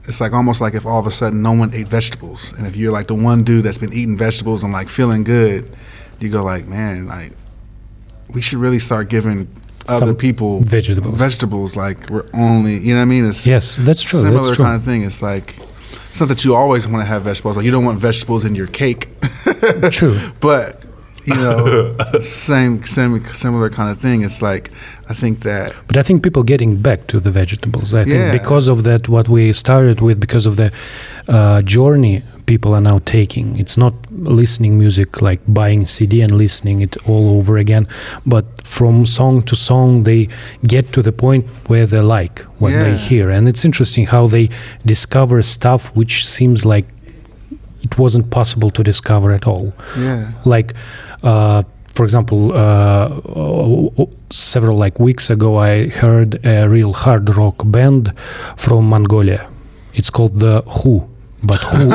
it's 0.07 0.21
like 0.21 0.33
almost 0.33 0.61
like 0.61 0.73
if 0.75 0.85
all 0.85 0.99
of 0.99 1.07
a 1.07 1.11
sudden 1.11 1.41
no 1.41 1.51
one 1.53 1.73
ate 1.73 1.87
vegetables 1.87 2.53
and 2.53 2.67
if 2.67 2.75
you're 2.75 2.91
like 2.91 3.07
the 3.07 3.15
one 3.15 3.43
dude 3.43 3.63
that's 3.65 3.77
been 3.77 3.93
eating 3.93 4.17
vegetables 4.17 4.63
and 4.63 4.71
like 4.73 4.87
feeling 4.89 5.23
good 5.23 5.69
you 6.19 6.29
go 6.29 6.43
like 6.43 6.67
man 6.67 7.07
like 7.07 7.31
we 8.33 8.41
should 8.41 8.59
really 8.59 8.79
start 8.79 9.09
giving 9.09 9.47
other 9.87 10.07
Some 10.07 10.15
people 10.15 10.61
vegetables. 10.61 11.17
vegetables 11.17 11.75
like 11.75 12.09
we're 12.09 12.25
only 12.33 12.77
you 12.77 12.93
know 12.93 12.99
what 12.99 13.03
i 13.03 13.05
mean 13.05 13.25
it's 13.29 13.45
Yes, 13.45 13.75
that's 13.77 14.01
true. 14.01 14.19
similar 14.19 14.43
That's 14.43 14.55
true. 14.55 14.65
kind 14.65 14.75
of 14.75 14.83
thing 14.83 15.03
it's 15.03 15.21
like 15.21 15.57
it's 16.09 16.19
not 16.19 16.29
that 16.29 16.45
you 16.45 16.55
always 16.55 16.87
want 16.87 17.01
to 17.01 17.05
have 17.05 17.23
vegetables 17.23 17.57
like 17.57 17.65
you 17.65 17.71
don't 17.71 17.85
want 17.85 17.99
vegetables 17.99 18.45
in 18.45 18.55
your 18.55 18.67
cake 18.67 19.09
True. 19.91 20.17
but 20.39 20.84
you 21.25 21.35
know, 21.35 21.95
same, 22.21 22.83
same, 22.83 23.23
similar 23.25 23.69
kind 23.69 23.89
of 23.91 23.97
thing. 23.99 24.23
It's 24.23 24.41
like 24.41 24.71
I 25.09 25.13
think 25.13 25.39
that 25.41 25.69
But 25.87 25.97
I 25.97 26.01
think 26.01 26.23
people 26.23 26.43
getting 26.43 26.77
back 26.81 27.07
to 27.07 27.19
the 27.19 27.31
vegetables. 27.31 27.93
I 27.93 28.03
think 28.03 28.15
Yeah. 28.15 28.31
because 28.31 28.67
of 28.67 28.83
that, 28.83 29.07
what 29.09 29.27
we 29.29 29.51
started 29.53 30.01
with, 30.01 30.19
because 30.19 30.45
of 30.45 30.55
the 30.55 30.71
uh, 31.27 31.61
journey 31.61 32.23
people 32.45 32.73
are 32.75 32.81
now 32.91 32.99
taking. 33.05 33.57
It's 33.59 33.77
not 33.77 33.93
listening 34.11 34.77
music 34.77 35.21
like 35.21 35.41
buying 35.47 35.85
CD 35.85 36.21
and 36.21 36.31
listening 36.37 36.81
it 36.81 36.95
all 37.09 37.37
over 37.37 37.57
again, 37.57 37.87
but 38.25 38.45
from 38.63 39.05
song 39.05 39.41
to 39.43 39.55
song, 39.55 40.03
they 40.03 40.27
get 40.67 40.91
to 40.93 41.01
the 41.01 41.11
point 41.11 41.45
where 41.67 41.87
they 41.87 41.99
like 41.99 42.39
what 42.61 42.71
they 42.83 42.95
hear, 42.95 43.29
and 43.31 43.47
it's 43.49 43.65
interesting 43.65 44.05
how 44.05 44.27
they 44.27 44.49
discover 44.85 45.41
stuff 45.41 45.81
which 45.95 46.13
seems 46.27 46.65
like 46.65 46.85
it 47.85 47.97
wasn't 47.97 48.29
possible 48.39 48.69
to 48.71 48.81
discover 48.83 49.29
at 49.31 49.45
all. 49.47 49.73
Yeah. 49.97 50.31
Like, 50.45 50.73
uh, 51.23 51.61
for 51.95 52.03
example, 52.03 52.51
uh, 52.53 54.05
several 54.29 54.77
like 54.77 54.99
weeks 54.99 55.29
ago, 55.29 55.57
I 55.57 55.89
heard 55.89 56.31
a 56.43 56.67
real 56.67 56.93
hard 56.93 57.23
rock 57.37 57.57
band 57.65 58.03
from 58.57 58.81
Mongolia. 58.89 59.47
It's 59.93 60.09
called 60.09 60.39
the 60.39 60.61
Who 60.79 60.93
but 61.44 61.58
who 61.58 61.90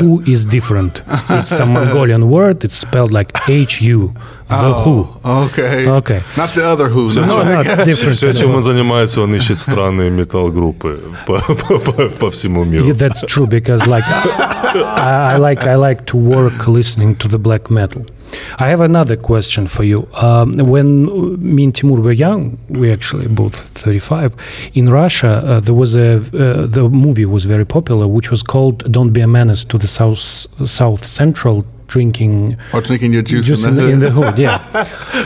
who 0.00 0.20
is 0.26 0.44
different. 0.44 1.02
It's 1.30 1.60
a 1.60 1.66
Mongolian 1.66 2.28
word. 2.28 2.64
It's 2.64 2.74
spelled 2.74 3.12
like 3.12 3.30
H 3.48 3.80
U. 3.80 4.12
The 4.48 4.72
oh, 4.74 4.82
who. 4.82 5.28
Okay. 5.44 5.86
Okay. 5.86 6.20
Not 6.36 6.50
the 6.54 6.66
other 6.66 6.88
who. 6.88 7.08
Все, 7.08 7.20
no, 7.24 7.42
not 7.44 7.84
different 7.84 8.16
все, 8.16 8.30
at 8.30 8.36
чем 8.36 8.50
all. 8.50 8.56
он 8.56 8.64
занимается, 8.64 9.20
он 9.20 9.34
ищет 9.34 9.58
странные 9.60 10.10
метал-группы 10.10 11.00
по, 11.26 11.38
по- 11.38 11.78
по- 11.78 12.08
по 12.08 12.30
всему 12.30 12.64
миру. 12.64 12.86
Yeah, 12.86 12.94
that's 12.94 13.22
true 13.26 13.46
because 13.46 13.86
like 13.86 14.04
I, 14.08 15.34
I 15.34 15.38
like 15.38 15.64
I 15.64 15.76
like 15.76 16.06
to 16.06 16.16
work 16.16 16.66
listening 16.66 17.14
to 17.16 17.28
the 17.28 17.38
black 17.38 17.70
metal. 17.70 18.04
I 18.59 18.67
have 18.67 18.81
another 18.81 19.15
question 19.15 19.67
for 19.67 19.83
you. 19.83 20.07
Um, 20.13 20.53
when 20.53 21.05
me 21.53 21.65
and 21.65 21.75
Timur 21.75 22.01
were 22.01 22.11
young, 22.11 22.57
we 22.69 22.91
actually 22.91 23.27
both 23.27 23.55
35. 23.55 24.35
In 24.73 24.85
Russia, 24.85 25.27
uh, 25.45 25.59
there 25.59 25.75
was 25.75 25.95
a 25.95 26.15
uh, 26.15 26.65
the 26.67 26.89
movie 26.89 27.25
was 27.25 27.45
very 27.45 27.65
popular, 27.65 28.07
which 28.07 28.31
was 28.31 28.43
called 28.43 28.91
"Don't 28.91 29.13
Be 29.13 29.21
a 29.21 29.27
Menace 29.27 29.65
to 29.65 29.77
the 29.77 29.87
South 29.87 30.19
South 30.19 31.03
Central." 31.03 31.65
Drinking 31.88 32.58
Or 32.74 32.82
drinking 32.82 33.14
your 33.14 33.22
juice, 33.22 33.46
juice 33.46 33.64
in 33.64 33.74
the, 33.76 33.88
in 33.88 34.00
the 34.00 34.10
hood. 34.10 34.34
hood, 34.34 34.38
yeah. 34.38 34.60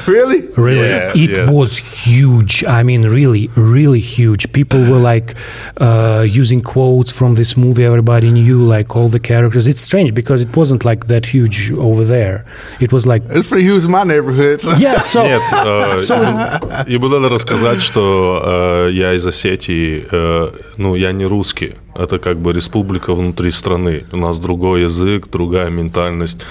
really? 0.07 0.47
Really, 0.57 0.88
Yeah, 0.88 1.11
it 1.12 1.31
yeah. 1.31 1.50
was 1.50 1.76
huge. 1.76 2.62
I 2.64 2.85
mean, 2.85 3.02
really, 3.02 3.50
really 3.57 3.99
huge. 3.99 4.52
People 4.52 4.79
were 4.88 5.00
like 5.00 5.35
uh, 5.81 6.25
using 6.25 6.61
quotes 6.61 7.11
from 7.11 7.35
this 7.35 7.57
movie. 7.57 7.83
Everybody 7.85 8.31
knew 8.31 8.64
like 8.64 8.95
all 8.95 9.09
the 9.09 9.19
characters. 9.19 9.67
It's 9.67 9.81
strange 9.81 10.14
because 10.14 10.41
it 10.41 10.57
wasn't 10.57 10.85
like 10.85 11.09
that 11.09 11.26
huge 11.26 11.73
over 11.73 12.05
there. 12.05 12.45
It 12.79 12.93
was 12.93 13.07
like, 13.09 13.25
It's 13.31 13.49
pretty 13.49 13.64
huge 13.64 13.85
in 13.85 13.91
my 13.91 14.05
neighborhood. 14.05 14.61
So. 14.62 14.76
yeah. 14.76 14.99
So 14.99 15.25
Нет, 15.25 15.43
э, 15.67 16.85
и 16.87 16.97
буду 16.97 17.19
надо 17.19 17.29
рассказать, 17.35 17.81
что 17.81 18.87
э, 18.87 18.91
я 18.93 19.14
из 19.14 19.26
Осетии, 19.26 20.07
э, 20.12 20.49
ну, 20.76 20.95
я 20.95 21.11
не 21.11 21.26
русский, 21.26 21.75
Это 21.98 22.20
как 22.20 22.38
бы 22.38 22.54
республика 22.54 23.13
внутри 23.13 23.51
страны. 23.51 24.04
У 24.12 24.18
нас 24.18 24.39
другой 24.39 24.84
язык, 24.84 25.27
другая 25.32 25.70
ментальность, 25.70 26.42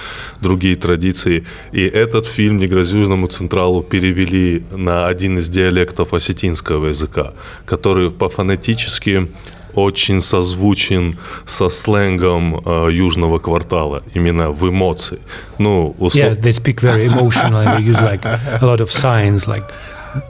другие 0.41 0.77
традиции. 0.77 1.45
И 1.73 1.83
этот 1.83 2.27
фильм 2.27 2.59
«Не 2.59 2.67
грози 2.67 2.97
Южному 2.99 3.27
Централу» 3.29 3.83
перевели 3.83 4.65
на 4.73 5.07
один 5.07 5.39
из 5.39 5.49
диалектов 5.49 6.13
осетинского 6.13 6.89
языка, 6.89 7.33
который 7.65 8.11
по-фонетически 8.11 9.29
очень 9.75 10.23
созвучен 10.23 11.17
со 11.45 11.69
сленгом 11.69 12.63
э, 12.65 12.89
южного 12.93 13.39
квартала, 13.39 14.03
именно 14.15 14.51
в 14.51 14.69
эмоции. 14.69 15.19
Ну, 15.59 15.95
yeah, 15.99 16.07
условно. 16.07 16.41
they 16.41 16.53
speak 16.53 16.81
very 16.81 17.07
emotional 17.07 17.61
and 17.61 17.77
they 17.77 17.83
use 17.83 18.01
like 18.01 18.25
a 18.25 18.65
lot 18.65 18.81
of 18.81 18.91
signs. 18.91 19.47
Like, 19.47 19.65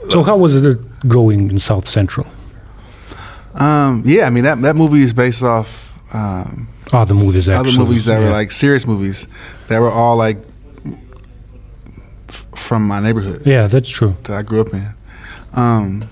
so 0.09 0.21
how 0.21 0.37
was 0.37 0.55
it 0.55 0.77
growing 1.07 1.49
in 1.49 1.59
South 1.59 1.87
Central? 1.87 2.27
Um, 3.59 4.03
yeah, 4.05 4.25
I 4.25 4.29
mean 4.29 4.43
that 4.43 4.61
that 4.61 4.75
movie 4.75 5.01
is 5.01 5.13
based 5.13 5.43
off 5.43 5.93
um, 6.13 6.67
Other 6.93 7.13
movies, 7.15 7.49
actually. 7.49 7.69
other 7.69 7.79
movies 7.79 8.05
that 8.05 8.19
were 8.19 8.29
like 8.29 8.51
serious 8.51 8.85
movies 8.85 9.27
that 9.67 9.79
were 9.79 9.89
all 9.91 10.15
like 10.15 10.37
f- 12.29 12.45
from 12.55 12.87
my 12.87 12.99
neighborhood 12.99 13.41
Yeah, 13.45 13.67
that's 13.67 13.89
true. 13.89 14.15
that 14.23 14.33
I 14.37 14.41
grew 14.43 14.61
up 14.61 14.73
in. 14.73 14.87
Um, 15.53 16.03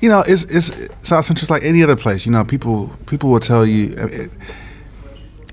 you 0.00 0.08
know, 0.10 0.22
it's 0.26 0.44
it's 0.44 0.88
South 1.02 1.24
Central's 1.24 1.50
like 1.50 1.62
any 1.62 1.82
other 1.82 1.96
place. 1.96 2.26
You 2.26 2.32
know, 2.32 2.44
people 2.44 2.90
people 3.06 3.30
will 3.30 3.40
tell 3.40 3.64
you 3.64 3.94
it, 3.96 4.28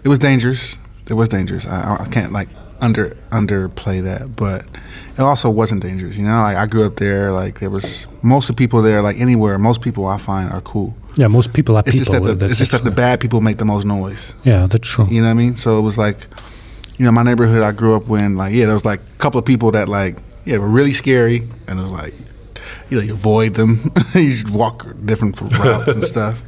it 0.03 0.07
was 0.09 0.19
dangerous. 0.19 0.75
It 1.09 1.13
was 1.13 1.29
dangerous. 1.29 1.65
I, 1.65 1.97
I 2.01 2.07
can't 2.09 2.33
like 2.33 2.49
under 2.81 3.15
underplay 3.31 4.03
that, 4.03 4.35
but 4.35 4.65
it 5.17 5.21
also 5.21 5.49
wasn't 5.49 5.81
dangerous. 5.83 6.17
You 6.17 6.25
know, 6.25 6.41
like 6.41 6.57
I 6.57 6.65
grew 6.65 6.85
up 6.85 6.97
there. 6.97 7.31
Like 7.31 7.59
there 7.59 7.69
was 7.69 8.07
most 8.21 8.49
of 8.49 8.55
the 8.55 8.59
people 8.59 8.81
there. 8.81 9.01
Like 9.01 9.17
anywhere, 9.19 9.57
most 9.57 9.81
people 9.81 10.05
I 10.05 10.17
find 10.17 10.51
are 10.51 10.61
cool. 10.61 10.95
Yeah, 11.15 11.27
most 11.27 11.53
people 11.53 11.75
are 11.77 11.83
It's 11.85 11.91
people. 11.91 12.13
just 12.13 12.23
that 12.25 12.39
the, 12.39 12.45
it's 12.45 12.57
just 12.57 12.71
that 12.71 12.83
the 12.83 12.91
bad 12.91 13.19
people 13.19 13.39
make 13.41 13.57
the 13.57 13.65
most 13.65 13.85
noise. 13.85 14.35
Yeah, 14.43 14.67
that's 14.67 14.87
true. 14.87 15.05
You 15.09 15.21
know 15.21 15.27
what 15.27 15.31
I 15.31 15.35
mean? 15.35 15.55
So 15.55 15.77
it 15.77 15.81
was 15.81 15.97
like, 15.97 16.27
you 16.97 17.05
know, 17.05 17.11
my 17.11 17.23
neighborhood 17.23 17.61
I 17.61 17.71
grew 17.71 17.95
up 17.95 18.09
in, 18.09 18.35
like, 18.35 18.53
yeah, 18.53 18.65
there 18.65 18.73
was 18.73 18.85
like 18.85 18.99
a 18.99 19.17
couple 19.19 19.39
of 19.39 19.45
people 19.45 19.71
that 19.71 19.87
like, 19.89 20.17
yeah, 20.45 20.57
were 20.57 20.67
really 20.67 20.91
scary, 20.91 21.47
and 21.67 21.79
it 21.79 21.81
was 21.81 21.91
like, 21.91 22.13
you 22.89 22.97
know, 22.97 23.03
you 23.03 23.13
avoid 23.13 23.53
them, 23.53 23.91
you 24.15 24.43
walk 24.51 24.85
different 25.05 25.39
routes 25.41 25.93
and 25.93 26.03
stuff. 26.15 26.41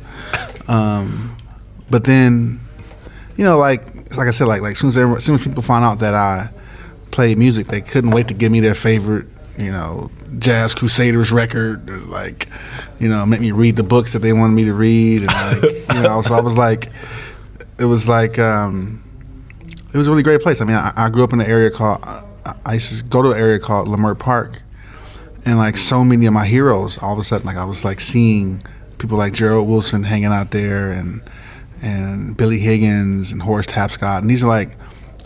Um, 0.69 1.36
but 1.89 2.04
then, 2.04 2.60
you 3.38 3.45
know, 3.45 3.58
like 3.58 3.82
like 4.17 4.28
I 4.28 4.32
said, 4.32 4.47
like 4.47 4.62
like 4.62 4.73
as 4.73 4.80
soon 4.80 4.89
as 4.89 4.97
everyone, 4.97 5.21
soon 5.21 5.36
as 5.36 5.43
people 5.43 5.62
found 5.62 5.86
out 5.86 5.99
that 5.99 6.13
I 6.15 6.49
played 7.12 7.38
music, 7.38 7.67
they 7.67 7.82
couldn't 7.82 8.12
wait 8.12 8.28
to 8.30 8.34
give 8.34 8.51
me 8.51 8.60
their 8.60 8.75
favorite, 8.75 9.28
you 9.58 9.71
know, 9.71 10.10
Jazz 10.39 10.74
Crusaders 10.76 11.32
record, 11.32 11.89
like, 12.08 12.48
you 13.00 13.10
know, 13.10 13.26
make 13.26 13.41
me 13.41 13.52
read 13.52 13.76
the 13.76 13.84
books 13.84 14.13
that 14.13 14.19
they 14.19 14.34
wanted 14.34 14.54
me 14.54 14.65
to 14.65 14.74
read, 14.74 15.21
and 15.21 15.32
like, 15.32 15.63
you 15.95 16.02
know, 16.04 16.21
so 16.21 16.34
I 16.34 16.41
was 16.41 16.56
like, 16.58 16.89
it 17.80 17.86
was 17.86 18.08
like, 18.08 18.39
um, 18.39 19.02
it 19.93 19.98
was 19.98 20.08
a 20.08 20.10
really 20.10 20.24
great 20.24 20.41
place. 20.41 20.62
I 20.62 20.65
mean, 20.65 20.76
I, 20.76 20.91
I 20.95 21.10
grew 21.10 21.24
up 21.24 21.34
in 21.34 21.41
an 21.41 21.48
area 21.48 21.69
called, 21.69 22.00
I- 22.65 22.74
used 22.74 22.98
to 23.00 23.04
go 23.06 23.21
to 23.21 23.32
an 23.32 23.39
area 23.39 23.60
called 23.60 23.88
Leimert 23.88 24.19
Park, 24.19 24.62
and 25.45 25.58
like 25.58 25.78
so 25.78 26.04
many 26.04 26.26
of 26.26 26.34
my 26.34 26.45
heroes, 26.45 26.98
all 27.02 27.13
of 27.13 27.19
a 27.19 27.24
sudden, 27.24 27.45
like 27.45 27.58
I 27.58 27.65
was 27.65 27.86
like 27.86 28.00
seeing 28.02 28.62
people 28.98 29.17
like 29.17 29.34
Gerald 29.34 29.67
Wilson 29.67 30.04
hanging 30.04 30.26
out 30.26 30.52
there, 30.52 30.91
and 30.91 31.21
and 31.82 32.36
Billy 32.36 32.60
Higgins 32.60 33.32
and 33.32 33.41
Horace 33.41 33.67
Tapscott, 33.67 34.21
and 34.21 34.30
these 34.30 34.43
are 34.43 34.48
like 34.48 34.78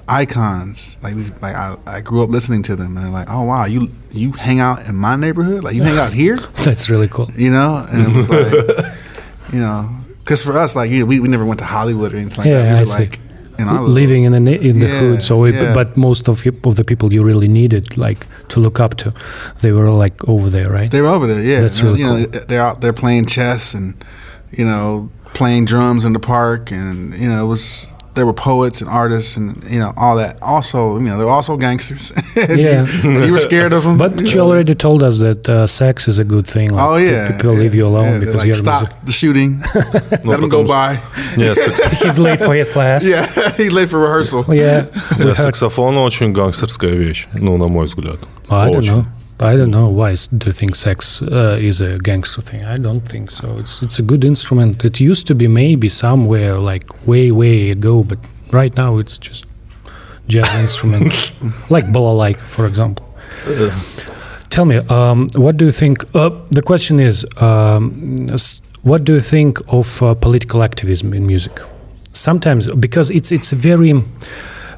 icons. 0.10 0.98
Like 1.02 1.16
these, 1.16 1.30
like 1.42 1.56
I, 1.56 1.76
I 1.88 2.02
grew 2.02 2.24
up 2.24 2.30
listening 2.30 2.64
to 2.64 2.76
them, 2.76 2.98
and 2.98 3.06
they're 3.06 3.12
like, 3.14 3.28
oh 3.30 3.44
wow, 3.44 3.66
you 3.66 3.90
you 4.12 4.32
hang 4.34 4.60
out 4.60 4.88
in 4.88 4.96
my 4.96 5.16
neighborhood, 5.16 5.64
like 5.64 5.76
you 5.76 5.84
hang 5.84 5.98
out 5.98 6.14
here, 6.14 6.38
That's 6.66 6.90
really 6.90 7.08
cool. 7.08 7.30
you 7.36 7.52
know, 7.52 7.86
and 7.92 8.02
it 8.08 8.16
was 8.16 8.30
like, 8.30 8.96
you 9.54 9.60
know, 9.60 9.90
because 10.20 10.44
for 10.44 10.58
us, 10.58 10.76
like 10.76 10.90
you 10.92 11.00
know, 11.00 11.06
we, 11.06 11.20
we 11.20 11.28
never 11.28 11.46
went 11.46 11.60
to 11.60 11.66
Hollywood 11.66 12.14
or 12.14 12.18
anything 12.18 12.38
like 12.40 12.48
Yeah, 12.48 12.64
that. 12.64 12.74
We 12.74 12.80
I 12.80 12.84
see. 12.86 13.00
like, 13.04 13.20
in 13.60 13.68
our 13.68 13.74
little- 13.74 13.90
living 13.90 14.24
in 14.24 14.32
the 14.32 14.40
na- 14.40 14.52
in 14.70 14.80
the 14.80 14.88
Yeah, 14.88 15.00
hood. 15.00 15.24
So, 15.24 15.44
it, 15.44 15.56
yeah. 15.56 15.74
but 15.74 15.98
most 15.98 16.30
of 16.30 16.46
you- 16.46 16.56
of 16.64 16.76
the 16.78 16.84
people 16.86 17.12
you 17.14 17.24
really 17.24 17.48
needed, 17.50 17.98
like 17.98 18.26
to 18.50 18.60
look 18.62 18.80
up 18.80 18.96
to, 18.98 19.14
they 19.62 19.72
were 19.74 19.90
like 19.92 20.28
over 20.30 20.50
there, 20.50 20.70
right? 20.72 20.90
They 20.90 21.02
were 21.02 21.10
over 21.10 21.28
there, 21.28 21.42
yeah. 21.44 21.60
That's 21.62 21.80
And, 21.82 21.90
really 21.90 22.00
you 22.02 22.08
know, 22.08 22.26
they're 22.48 22.62
out 22.62 22.80
there 22.82 22.94
playing 22.94 23.26
chess 23.26 23.74
and 23.74 23.94
you 24.52 24.66
know 24.66 25.10
playing 25.34 25.66
drums 25.66 26.06
in 26.06 26.14
the 26.14 26.20
park, 26.20 26.72
and 26.72 27.14
you 27.16 27.30
know 27.30 27.44
it 27.44 27.48
was 27.48 27.88
there 28.15 28.25
were 28.27 28.33
poets 28.33 28.81
and 28.81 28.89
artists 28.89 29.37
and 29.37 29.57
you 29.69 29.81
know 29.81 29.93
all 29.97 30.15
that. 30.17 30.39
Also, 30.41 30.99
you 30.99 31.07
know 31.09 31.19
they 31.19 31.25
were 31.25 31.31
also 31.37 31.57
gangsters. 31.57 32.13
And 32.37 32.59
Yeah. 32.61 32.87
you, 33.03 33.25
you 33.27 33.33
were 33.33 33.41
scared 33.41 33.73
of 33.73 33.83
them. 33.85 33.97
But 33.99 34.21
you 34.33 34.41
already 34.41 34.75
told 34.75 35.03
us 35.03 35.19
that 35.19 35.49
uh, 35.49 35.67
sex 35.67 36.07
is 36.09 36.19
a 36.21 36.25
good 36.25 36.47
thing. 36.47 36.71
Like, 36.71 36.83
Oh 36.85 36.97
pe- 36.97 37.11
yeah, 37.11 37.31
people 37.37 37.53
yeah, 37.55 37.61
leave 37.63 37.75
you 37.75 37.87
alone 37.87 38.05
yeah, 38.05 38.11
they're 38.11 38.21
because 38.21 38.37
like, 38.37 38.47
you're 38.47 38.55
stop 38.67 38.81
music- 38.83 39.05
the 39.07 39.13
shooting, 39.13 39.51
let 40.25 40.41
them 40.41 40.49
go 40.49 40.63
потому 40.63 40.69
by. 40.69 41.01
Нет, 41.37 41.57
секс- 41.59 42.03
He's 42.03 42.19
late 42.19 42.41
for 42.41 42.55
his 42.55 42.69
class. 42.71 43.05
Yeah, 43.07 43.27
he's 43.57 43.73
late 43.73 43.89
for 43.91 43.99
rehearsal. 44.01 44.45
Yeah, 44.49 44.87
we 45.19 45.25
Да, 45.25 45.35
heard- 45.35 45.37
саксофон 45.37 45.97
очень 45.97 46.33
гангстерская 46.33 46.95
вещь, 46.95 47.27
ну, 47.35 47.57
на 47.59 47.67
мой 47.69 47.87
взгляд. 47.87 48.19
I 48.49 48.71
don't 48.71 48.77
Очень. 48.79 48.93
know. 48.93 49.07
I 49.42 49.56
don't 49.56 49.72
know 49.72 49.88
why 49.88 50.10
you 50.12 50.52
think 50.52 50.76
sex 50.76 51.22
uh, 51.22 51.58
is 51.62 51.80
a 51.80 51.98
gangster 52.00 52.42
thing. 52.42 52.66
I 52.66 52.76
don't 52.76 53.00
think 53.00 53.32
so. 53.32 53.58
It's 53.58 53.82
it's 53.82 53.98
a 53.98 54.02
good 54.02 54.26
instrument. 54.26 54.84
It 54.84 55.00
used 55.00 55.28
to 55.28 55.36
be 55.36 55.48
maybe 55.48 55.88
somewhere 55.88 56.60
like 56.60 57.08
way 57.08 57.32
way 57.32 57.70
ago, 57.70 58.04
but 58.04 58.18
right 58.52 58.76
now 58.76 58.98
it's 58.98 59.18
just 59.18 59.46
jazz 60.28 60.54
instrument, 60.66 61.14
like 61.70 61.86
balalaika, 61.86 62.42
for 62.42 62.66
example. 62.66 63.06
Tell 64.50 64.66
me, 64.66 64.78
um, 64.90 65.30
what 65.36 65.56
do 65.56 65.66
you 65.66 65.72
think? 65.72 66.04
Uh, 66.14 66.32
the 66.52 66.62
question 66.62 67.00
is, 67.00 67.26
um, 67.38 68.28
what 68.84 69.06
do 69.06 69.14
you 69.14 69.22
think 69.22 69.60
of 69.70 70.04
uh, 70.04 70.16
political 70.16 70.64
activism 70.64 71.14
in 71.14 71.26
music? 71.26 71.60
Sometimes, 72.12 72.68
because 72.74 73.10
it's 73.10 73.32
it's 73.32 73.54
a 73.54 73.56
very, 73.56 73.94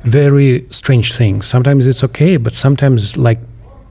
very 0.04 0.68
strange 0.70 1.14
thing. 1.14 1.42
Sometimes 1.42 1.88
it's 1.88 2.04
okay, 2.04 2.38
but 2.38 2.54
sometimes 2.54 3.18
like 3.18 3.40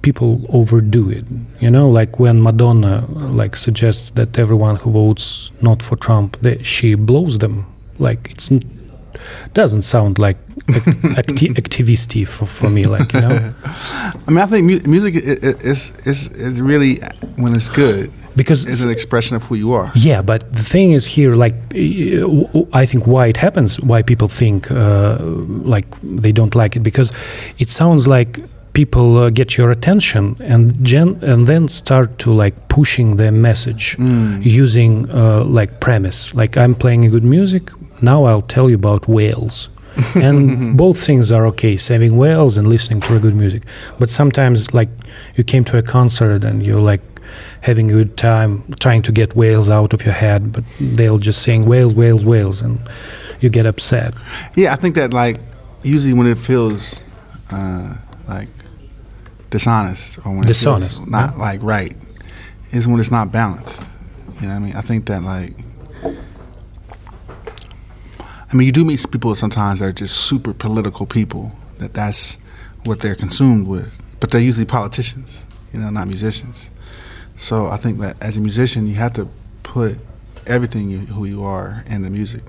people 0.03 0.41
overdo 0.49 1.11
it. 1.11 1.25
You 1.61 1.71
know, 1.71 1.89
like 1.91 2.19
when 2.19 2.43
Madonna 2.43 3.05
like 3.37 3.57
suggests 3.57 4.11
that 4.11 4.39
everyone 4.39 4.77
who 4.77 4.91
votes 4.91 5.53
not 5.63 5.83
for 5.83 5.97
Trump, 5.97 6.37
that 6.43 6.65
she 6.65 6.95
blows 6.95 7.39
them. 7.39 7.67
Like 7.99 8.31
it's 8.31 8.51
doesn't 9.53 9.83
sound 9.83 10.19
like 10.19 10.37
ac- 10.71 10.91
acti- 11.19 11.49
activisty 11.55 12.27
for, 12.27 12.47
for 12.47 12.71
me. 12.71 12.85
Like 12.85 13.13
you 13.13 13.21
know. 13.21 13.53
I 13.65 14.31
mean, 14.31 14.39
I 14.39 14.47
think 14.47 14.67
mu- 14.67 14.91
music 14.91 15.15
is 15.17 15.93
is 16.07 16.33
is 16.33 16.61
really 16.63 16.97
when 17.37 17.55
it's 17.55 17.69
good. 17.69 18.11
because 18.37 18.65
It's 18.65 18.85
an 18.85 18.91
expression 18.91 19.37
of 19.37 19.43
who 19.49 19.57
you 19.57 19.73
are. 19.75 19.91
yeah 19.97 20.23
but 20.23 20.41
the 20.53 20.63
thing 20.73 20.93
is 20.95 21.05
here 21.17 21.35
like 21.45 21.57
i 22.83 22.87
think 22.87 23.03
why 23.07 23.27
it 23.29 23.37
happens 23.37 23.81
why 23.91 24.03
people 24.03 24.29
think 24.29 24.71
uh, 24.71 25.19
like 25.75 25.85
they 26.23 26.33
don't 26.33 26.55
like 26.55 26.77
it 26.79 26.83
because 26.83 27.11
it 27.59 27.69
sounds 27.69 28.07
like 28.07 28.41
people 28.73 29.19
uh, 29.19 29.31
get 29.31 29.57
your 29.59 29.71
attention 29.71 30.37
and 30.41 30.83
gen- 30.85 31.19
and 31.23 31.47
then 31.47 31.69
start 31.69 32.19
to 32.19 32.33
like 32.33 32.55
pushing 32.69 33.17
their 33.17 33.33
message 33.33 33.97
using 34.43 35.11
uh, 35.13 35.45
like 35.45 35.81
premise. 35.81 36.35
Like 36.35 36.57
i'm 36.57 36.75
playing 36.75 37.11
good 37.11 37.25
music 37.25 37.71
now 38.03 38.25
i'll 38.25 38.41
tell 38.57 38.69
you 38.71 38.77
about 38.77 39.07
whales. 39.09 39.69
And 40.15 40.77
both 40.79 40.99
things 41.05 41.31
are 41.33 41.47
okay 41.47 41.77
saving 41.77 42.17
whales 42.17 42.57
and 42.57 42.69
listening 42.69 43.01
to 43.03 43.17
a 43.17 43.19
good 43.19 43.35
music. 43.35 43.63
But 43.99 44.09
sometimes 44.11 44.73
like 44.73 44.89
you 45.37 45.45
came 45.45 45.65
to 45.65 45.79
a 45.79 45.83
concert 45.83 46.45
and 46.45 46.65
you're 46.65 46.81
like 46.93 47.03
having 47.61 47.91
a 47.91 47.93
good 47.93 48.17
time 48.17 48.63
trying 48.81 49.03
to 49.03 49.13
get 49.13 49.35
whales 49.37 49.69
out 49.71 49.93
of 49.93 50.05
your 50.05 50.15
head 50.15 50.53
but 50.53 50.65
they'll 50.97 51.19
just 51.19 51.43
saying 51.43 51.67
whales 51.67 51.95
whales 51.95 52.25
whales 52.25 52.63
and 52.63 52.79
you 53.41 53.49
get 53.51 53.67
upset. 53.67 54.15
Yeah, 54.55 54.73
I 54.73 54.77
think 54.77 54.95
that 54.95 55.13
like 55.13 55.37
usually 55.83 56.15
when 56.15 56.27
it 56.27 56.39
feels 56.39 57.05
uh, 57.53 57.97
like 58.29 58.49
dishonest 59.51 60.19
or 60.25 60.33
when 60.33 60.43
Dishonest, 60.43 60.99
feels 60.99 61.11
not 61.11 61.37
like 61.37 61.63
right 61.63 61.97
is 62.71 62.87
when 62.87 63.01
it's 63.01 63.11
not 63.11 63.33
balanced. 63.33 63.87
You 64.41 64.49
know 64.49 64.55
what 64.55 64.55
I 64.55 64.59
mean? 64.61 64.77
I 64.77 64.81
think 64.81 65.07
that 65.07 65.23
like 65.23 65.53
I 68.53 68.57
mean 68.57 68.67
you 68.67 68.73
do 68.73 68.85
meet 68.85 69.05
people 69.11 69.35
sometimes 69.35 69.81
that 69.81 69.87
are 69.87 69.93
just 69.93 70.17
super 70.17 70.55
political 70.55 71.07
people 71.07 71.53
that 71.79 71.95
that's 71.95 72.39
what 72.85 73.01
they're 73.01 73.15
consumed 73.15 73.69
with, 73.69 74.03
but 74.21 74.31
they're 74.31 74.41
usually 74.41 74.67
politicians, 74.67 75.47
you 75.73 75.81
know, 75.81 75.91
not 75.91 76.07
musicians. 76.07 76.71
So 77.37 77.67
I 77.67 77.77
think 77.77 77.99
that 77.99 78.23
as 78.23 78.37
a 78.37 78.41
musician 78.41 78.87
you 78.87 78.95
have 78.95 79.15
to 79.15 79.29
put 79.63 79.99
everything 80.47 80.91
you, 80.91 80.99
who 80.99 81.25
you 81.25 81.45
are 81.45 81.85
in 81.87 82.03
the 82.03 82.11
music, 82.11 82.43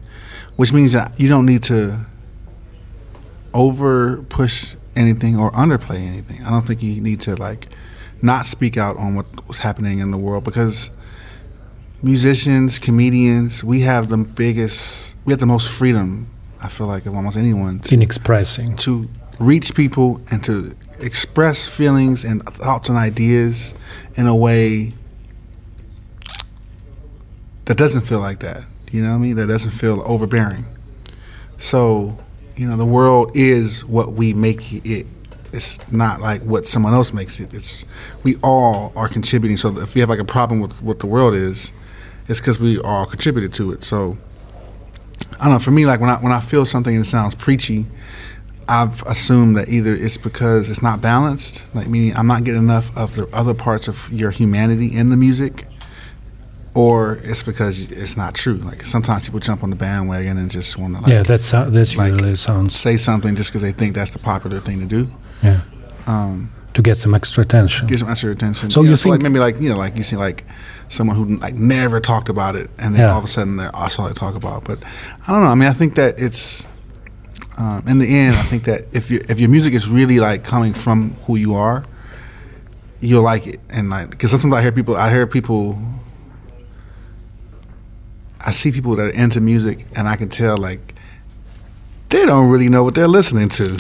which 0.56 0.74
means 0.74 0.92
that 0.94 1.20
you 1.20 1.28
don't 1.28 1.46
need 1.46 1.64
to 1.64 2.06
over 3.54 4.24
push 4.24 4.76
anything 4.96 5.38
or 5.38 5.52
underplay 5.52 6.00
anything. 6.00 6.46
I 6.46 6.50
don't 6.50 6.66
think 6.66 6.84
you 6.84 7.02
need 7.02 7.22
to 7.22 7.36
like 7.36 7.68
not 8.22 8.46
speak 8.46 8.78
out 8.78 8.98
on 8.98 9.16
what 9.16 9.26
what's 9.48 9.60
happening 9.60 10.00
in 10.00 10.12
the 10.12 10.18
world 10.18 10.44
because 10.44 10.90
musicians, 12.04 12.80
comedians, 12.80 13.64
we 13.64 13.82
have 13.82 14.10
the 14.10 14.18
biggest, 14.18 15.16
we 15.26 15.34
have 15.34 15.40
the 15.40 15.46
most 15.46 15.70
freedom. 15.72 16.28
I 16.64 16.68
feel 16.68 16.88
like 16.88 17.06
of 17.08 17.16
almost 17.16 17.38
anyone 17.38 17.80
to, 17.80 17.96
in 17.96 18.02
expressing 18.04 18.76
to 18.78 19.10
reach 19.40 19.74
people 19.74 20.22
and 20.30 20.44
to 20.44 20.76
express 21.00 21.68
feelings 21.68 22.24
and 22.24 22.44
thoughts 22.44 22.90
and 22.90 22.98
ideas 22.98 23.74
in 24.16 24.28
a 24.28 24.36
way 24.36 24.94
that 27.66 27.78
doesn't 27.78 28.02
feel 28.02 28.20
like 28.20 28.40
that. 28.40 28.64
You 28.92 29.02
know 29.02 29.10
what 29.10 29.16
I 29.16 29.20
mean? 29.20 29.36
That 29.38 29.48
doesn't 29.48 29.72
feel 29.72 30.04
overbearing. 30.06 30.66
So, 31.58 32.18
you 32.62 32.70
know, 32.70 32.78
the 32.78 32.86
world 32.86 33.32
is 33.34 33.84
what 33.84 34.14
we 34.14 34.36
make 34.36 34.72
it. 34.86 35.08
It's 35.52 35.92
not 35.92 36.22
like 36.22 36.44
what 36.44 36.68
someone 36.68 36.94
else 36.94 37.12
makes 37.12 37.40
it. 37.40 37.56
It's 37.56 37.86
we 38.24 38.36
all 38.44 38.94
are 38.96 39.08
contributing. 39.08 39.58
So 39.58 39.76
if 39.80 39.96
we 39.96 40.02
have 40.02 40.10
like 40.10 40.20
a 40.20 40.26
problem 40.26 40.60
with 40.60 40.80
what 40.84 41.00
the 41.00 41.08
world 41.08 41.34
is, 41.34 41.72
it's 42.28 42.40
because 42.40 42.60
we 42.60 42.80
all 42.80 43.08
contributed 43.08 43.52
to 43.56 43.72
it. 43.72 43.84
So 43.84 44.16
I 45.40 45.46
don't 45.46 45.54
know. 45.54 45.60
For 45.60 45.72
me, 45.72 45.88
like 45.88 46.00
when 46.00 46.12
I 46.12 46.18
when 46.18 46.32
I 46.32 46.40
feel 46.40 46.68
something 46.68 46.96
it 46.96 47.06
sounds 47.06 47.34
preachy, 47.34 47.88
I've 48.70 49.02
assumed 49.08 49.58
that 49.58 49.68
either 49.68 49.94
it's 49.94 50.18
because 50.18 50.70
it's 50.70 50.84
not 50.84 51.02
balanced, 51.02 51.66
like 51.74 51.88
meaning 51.88 52.16
I'm 52.16 52.28
not 52.28 52.44
getting 52.44 52.62
enough 52.62 52.96
of 52.96 53.16
the 53.16 53.28
other 53.36 53.56
parts 53.56 53.88
of 53.88 54.08
your 54.14 54.30
humanity 54.30 54.96
in 54.96 55.10
the 55.10 55.18
music, 55.18 55.66
or 56.74 57.16
it's 57.24 57.44
because 57.44 57.92
it's 57.92 58.16
not 58.16 58.34
true. 58.34 58.56
Like 58.56 58.84
sometimes 58.84 59.26
people 59.26 59.40
jump 59.40 59.64
on 59.64 59.70
the 59.72 59.76
bandwagon 59.76 60.38
and 60.38 60.50
just 60.50 60.78
want 60.78 60.96
to 60.96 61.02
like 61.02 61.12
yeah 61.12 61.24
that's 61.24 61.52
that's 61.52 61.96
like, 61.98 62.14
usually 62.14 62.36
sounds 62.36 62.76
say 62.76 62.98
something 62.98 63.36
just 63.36 63.50
because 63.50 63.62
they 63.62 63.72
think 63.74 63.94
that's 63.96 64.12
the 64.12 64.20
popular 64.20 64.60
thing 64.60 64.80
to 64.80 64.86
do. 64.86 65.10
yeah 65.44 65.62
Um, 66.08 66.52
to 66.74 66.82
get 66.82 66.96
some 66.98 67.14
extra 67.14 67.44
attention 67.44 67.88
get 67.88 68.00
some 68.00 68.10
extra 68.10 68.32
attention. 68.32 68.70
So 68.72 68.82
know, 68.82 68.86
you 68.86 68.92
like 68.92 69.02
think- 69.02 69.24
maybe 69.24 69.40
like 69.40 69.60
you 69.60 69.70
know 69.70 69.78
like 69.78 69.98
you 69.98 70.04
see 70.04 70.16
like 70.16 70.46
someone 70.88 71.16
who 71.18 71.38
like 71.38 71.54
never 71.56 72.00
talked 72.00 72.30
about 72.30 72.56
it, 72.56 72.70
and 72.78 72.94
then 72.96 73.02
Yeah. 73.02 73.12
all 73.12 73.20
of 73.20 73.26
a 73.26 73.28
sudden 73.28 73.58
they're 73.58 73.72
that's 73.74 74.00
all 74.00 74.08
they 74.08 74.14
talk 74.14 74.36
about. 74.36 74.64
But 74.64 74.80
I 75.28 75.32
don't 75.34 75.44
know. 75.44 75.50
I 75.52 75.56
mean, 75.56 75.70
I 75.70 75.74
think 75.74 75.96
that 75.96 76.20
it's 76.22 76.66
um, 77.58 77.84
in 77.88 78.00
the 78.00 78.08
end. 78.08 78.36
I 78.36 78.44
think 78.44 78.64
that 78.64 78.82
if 78.94 79.12
you 79.12 79.20
if 79.30 79.40
your 79.42 79.50
music 79.50 79.74
is 79.74 79.90
really 79.90 80.20
like 80.20 80.44
coming 80.46 80.74
from 80.74 81.12
who 81.28 81.36
you 81.36 81.54
are, 81.56 81.84
you'll 83.02 83.24
like 83.24 83.46
it. 83.48 83.60
And 83.70 83.90
like 83.90 84.10
because 84.12 84.32
sometimes 84.32 84.54
I 84.56 84.62
hear 84.62 84.72
people, 84.72 84.96
I 84.96 85.10
hear 85.10 85.28
people. 85.28 85.78
I 88.46 88.52
see 88.52 88.72
people 88.72 88.96
that 88.96 89.08
are 89.16 89.20
into 89.24 89.40
music, 89.42 89.86
and 89.96 90.08
I 90.08 90.16
can 90.16 90.30
tell 90.30 90.58
like 90.58 90.96
they 92.10 92.26
don't 92.26 92.50
really 92.50 92.70
know 92.70 92.84
what 92.84 92.96
they're 92.96 93.08
listening 93.08 93.50
to. 93.50 93.78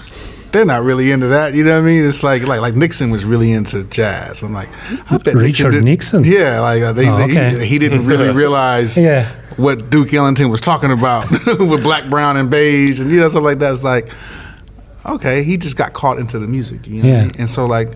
They're 0.51 0.65
not 0.65 0.83
really 0.83 1.11
into 1.11 1.27
that. 1.27 1.53
You 1.53 1.63
know 1.63 1.75
what 1.77 1.83
I 1.83 1.89
mean? 1.89 2.05
It's 2.05 2.23
like 2.23 2.43
like 2.47 2.59
like 2.61 2.75
Nixon 2.75 3.09
was 3.09 3.23
really 3.25 3.51
into 3.53 3.83
jazz. 3.85 4.41
I'm 4.43 4.53
like, 4.53 4.69
I 5.11 5.17
bet 5.17 5.35
Richard 5.35 5.71
did- 5.71 5.85
Nixon? 5.85 6.23
Yeah, 6.25 6.59
like 6.59 6.81
uh, 6.81 6.91
they, 6.93 7.07
Oh, 7.07 7.25
they- 7.27 7.59
he, 7.59 7.65
he 7.67 7.79
didn't 7.79 8.05
really 8.05 8.29
realize 8.43 8.97
Yeah. 8.97 9.29
what 9.55 9.89
Duke 9.89 10.13
Ellington 10.13 10.49
was 10.49 10.59
talking 10.61 10.91
about 10.91 11.29
with 11.45 11.83
black, 11.83 12.09
brown, 12.09 12.35
and 12.37 12.49
beige, 12.51 12.99
and 12.99 13.09
you 13.09 13.17
know 13.21 13.29
stuff 13.29 13.43
like 13.43 13.59
that. 13.59 13.73
It's 13.73 13.83
like, 13.85 14.09
okay, 15.05 15.41
he 15.43 15.55
just 15.57 15.77
got 15.77 15.93
caught 15.93 16.19
into 16.19 16.37
the 16.37 16.47
music. 16.47 16.85
You 16.87 17.01
know 17.03 17.09
what 17.09 17.15
I 17.15 17.17
Yeah. 17.17 17.21
mean? 17.23 17.31
And 17.39 17.49
so 17.49 17.65
like, 17.65 17.89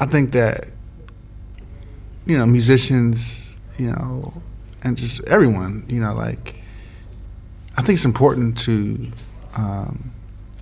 I 0.00 0.06
think 0.06 0.32
that 0.32 0.66
you 2.26 2.36
know 2.38 2.46
musicians, 2.46 3.56
you 3.78 3.90
know, 3.92 4.32
and 4.82 4.96
just 4.96 5.22
everyone, 5.28 5.84
you 5.88 6.00
know, 6.00 6.14
like 6.14 6.54
I 7.76 7.82
think 7.82 7.96
it's 7.96 8.04
important 8.04 8.58
to 8.58 9.10
um, 9.56 10.10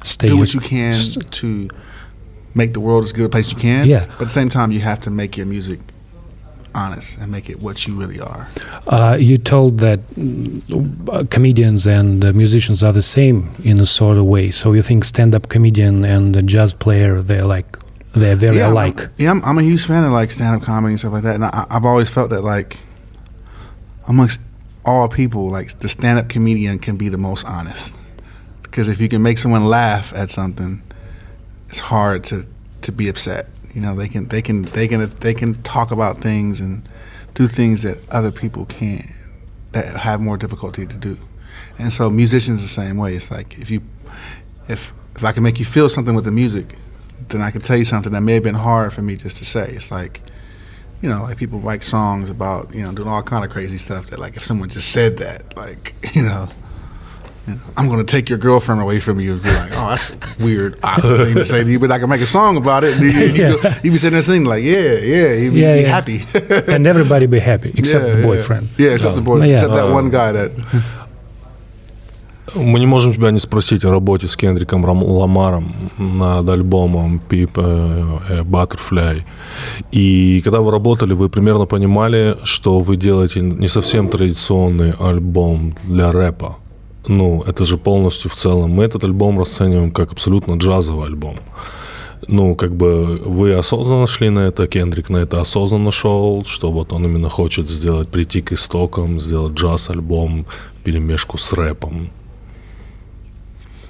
stay 0.05 0.29
do 0.29 0.37
what 0.37 0.55
you 0.55 0.61
can 0.61 0.95
to 0.95 1.69
make 2.55 2.73
the 2.73 2.81
world 2.81 3.05
as 3.05 3.13
good 3.13 3.27
a 3.27 3.29
place 3.29 3.53
you 3.53 3.59
can. 3.59 3.87
Yeah. 3.87 4.05
But 4.07 4.13
at 4.13 4.19
the 4.19 4.29
same 4.29 4.49
time, 4.49 4.73
you 4.73 4.81
have 4.81 5.01
to 5.01 5.11
make 5.11 5.37
your 5.37 5.47
music 5.47 5.81
honest 6.75 7.19
and 7.19 7.33
make 7.33 7.49
it 7.51 7.63
what 7.63 7.87
you 7.87 7.95
really 7.95 8.21
are. 8.21 8.49
Uh, 8.87 9.17
you 9.19 9.37
told 9.37 9.79
that 9.79 10.01
mm, 10.15 10.63
uh, 11.09 11.25
comedians 11.31 11.87
and 11.87 12.25
uh, 12.25 12.33
musicians 12.33 12.83
are 12.83 12.93
the 12.93 13.03
same 13.03 13.49
in 13.65 13.81
a 13.81 13.87
sort 13.87 14.17
of 14.19 14.25
way. 14.25 14.51
So 14.51 14.73
you 14.75 14.83
think 14.83 15.05
stand-up 15.05 15.49
comedian 15.49 16.05
and 16.05 16.37
a 16.37 16.43
jazz 16.43 16.75
player 16.75 17.21
they're 17.23 17.47
like 17.47 17.79
they're 18.13 18.37
very 18.37 18.57
yeah, 18.57 18.65
I'm- 18.65 18.73
alike. 18.73 18.99
yeah, 19.17 19.31
I'm, 19.31 19.43
I'm 19.45 19.59
a 19.59 19.63
huge 19.63 19.85
fan 19.85 20.05
of 20.05 20.13
like 20.13 20.31
stand-up 20.31 20.63
comedy 20.63 20.93
and 20.93 21.01
stuff 21.01 21.13
like 21.13 21.23
that, 21.25 21.35
and 21.37 21.45
I, 21.45 21.67
I've 21.71 21.85
always 21.85 22.11
felt 22.11 22.31
that 22.31 22.43
like 22.43 22.77
amongst 24.09 24.41
all 24.85 25.09
people, 25.09 25.49
like 25.51 25.79
the 25.79 25.89
stand-up 25.89 26.29
comedian 26.29 26.79
can 26.79 26.97
be 26.97 27.09
the 27.09 27.19
most 27.19 27.47
honest 27.47 27.95
because 28.79 28.89
if 28.89 29.01
you 29.01 29.09
can 29.09 29.23
make 29.23 29.39
someone 29.39 29.65
laugh 29.67 30.13
at 30.15 30.31
something, 30.31 30.83
it's 31.69 31.81
hard 31.81 32.23
to 32.25 32.47
to 32.83 32.93
be 32.93 33.09
upset. 33.09 33.49
You 33.75 33.81
know, 33.81 33.95
they 33.95 34.09
can 34.09 34.29
they 34.29 34.41
can 34.41 34.63
they 34.63 34.87
can 34.87 35.11
they 35.21 35.35
can 35.35 35.61
talk 35.63 35.91
about 35.91 36.19
things 36.19 36.61
and 36.61 36.89
do 37.35 37.47
things 37.47 37.83
that 37.83 38.09
other 38.11 38.31
people 38.31 38.67
can't 38.67 39.07
that 39.73 39.97
have 39.97 40.21
more 40.21 40.37
difficulty 40.37 40.87
to 40.87 40.97
do. 40.97 41.19
And 41.79 41.93
so 41.93 42.09
musicians 42.09 42.63
the 42.63 42.69
same 42.69 42.97
way. 42.97 43.15
It's 43.15 43.31
like 43.31 43.59
if 43.59 43.71
you 43.71 43.83
if 44.69 44.93
if 45.17 45.25
I 45.25 45.33
can 45.33 45.43
make 45.43 45.59
you 45.59 45.65
feel 45.65 45.89
something 45.89 46.15
with 46.15 46.25
the 46.25 46.31
music, 46.31 46.77
then 47.31 47.41
I 47.41 47.51
can 47.51 47.61
tell 47.61 47.77
you 47.77 47.85
something 47.85 48.13
that 48.13 48.21
may 48.21 48.35
have 48.35 48.45
been 48.45 48.55
hard 48.55 48.93
for 48.93 49.03
me 49.03 49.17
just 49.17 49.39
to 49.39 49.45
say. 49.45 49.65
It's 49.71 49.91
like 49.91 50.21
you 51.03 51.09
know, 51.09 51.23
like 51.23 51.37
people 51.37 51.59
write 51.61 51.83
songs 51.85 52.29
about, 52.31 52.75
you 52.75 52.83
know, 52.83 52.93
doing 52.93 53.09
all 53.09 53.23
kind 53.23 53.45
of 53.45 53.51
crazy 53.51 53.79
stuff 53.79 54.07
that 54.09 54.19
like 54.19 54.37
if 54.37 54.45
someone 54.45 54.69
just 54.69 54.91
said 54.91 55.19
that, 55.19 55.57
like, 55.57 55.95
you 56.15 56.23
know, 56.25 56.49
you 57.47 57.55
know, 57.55 57.61
I'm 57.77 57.89
gonna 57.89 58.05
take 58.05 58.29
your 58.29 58.39
girlfriend 58.39 58.81
away 58.81 59.01
from 59.01 59.21
you 59.21 59.33
and 59.35 59.43
be 59.43 59.49
like, 59.49 59.71
oh, 59.75 59.89
that's 59.91 60.39
weird 60.39 60.79
awkward 60.83 61.17
thing 61.19 61.35
to 61.37 61.45
say 61.47 61.65
to 61.65 61.71
you, 61.71 61.79
but 61.79 61.91
I 61.93 61.99
can 61.99 62.09
make 62.11 62.21
a 62.21 62.27
song 62.27 62.57
about 62.57 62.85
it. 62.85 62.95
And 62.99 63.03
you, 63.05 63.11
you, 63.11 63.27
Yeah. 63.33 63.57
go, 63.63 63.69
you 63.83 63.91
be 63.93 63.97
sitting 63.97 64.15
there 64.15 64.23
singing 64.23 64.47
like, 64.47 64.63
yeah, 64.65 64.95
yeah, 64.99 65.33
you 65.35 65.53
be, 65.53 65.61
Yeah, 65.61 65.77
be 65.77 65.81
yeah. 65.83 65.89
happy. 65.89 66.27
and 66.73 66.87
everybody 66.87 67.27
be 67.27 67.39
happy 67.39 67.71
except 67.77 68.17
the 68.17 68.23
boyfriend. 68.23 68.69
Yeah, 68.77 68.91
except 68.91 69.15
the 69.17 69.23
boyfriend, 69.23 69.53
except 69.53 69.73
that 69.75 69.89
uh, 69.89 69.93
one 69.93 70.11
guy 70.11 70.33
that. 70.33 70.51
Мы 72.55 72.81
не 72.81 72.87
можем 72.87 73.13
тебя 73.13 73.31
не 73.31 73.41
спросить 73.41 73.85
о 73.85 73.91
работе 73.91 74.27
с 74.27 74.37
Кендриком 74.37 74.85
Ламаром 74.85 75.75
над 75.99 76.49
альбомом 76.49 77.21
Peep 77.29 77.51
э, 77.57 78.05
э, 78.29 78.43
Butterfly. 78.43 79.23
И 79.93 80.41
когда 80.43 80.61
вы 80.61 80.71
работали, 80.71 81.13
вы 81.13 81.29
примерно 81.29 81.67
понимали, 81.67 82.37
что 82.45 82.81
вы 82.81 82.97
делаете 82.97 83.41
не 83.41 83.69
совсем 83.69 84.09
традиционный 84.09 84.93
альбом 84.99 85.75
для 85.85 86.13
рэпа. 86.13 86.57
Ну, 87.09 87.43
это 87.43 87.65
же 87.65 87.77
полностью 87.77 88.31
в 88.31 88.35
целом. 88.35 88.71
Мы 88.71 88.85
этот 88.85 89.05
альбом 89.05 89.39
расцениваем 89.39 89.91
как 89.91 90.13
абсолютно 90.13 90.55
джазовый 90.55 91.07
альбом. 91.07 91.37
Ну, 92.27 92.55
как 92.55 92.75
бы 92.75 93.21
вы 93.25 93.55
осознанно 93.55 94.07
шли 94.07 94.31
на 94.31 94.41
это, 94.41 94.67
Кендрик 94.67 95.09
на 95.09 95.19
это 95.19 95.41
осознанно 95.41 95.93
шел, 95.93 96.45
что 96.45 96.71
вот 96.73 96.93
он 96.93 97.05
именно 97.05 97.29
хочет 97.29 97.71
сделать, 97.71 98.09
прийти 98.09 98.43
к 98.43 98.53
истокам, 98.53 99.21
сделать 99.21 99.55
джаз-альбом, 99.55 100.47
перемешку 100.85 101.39
с 101.39 101.53
рэпом. 101.53 102.11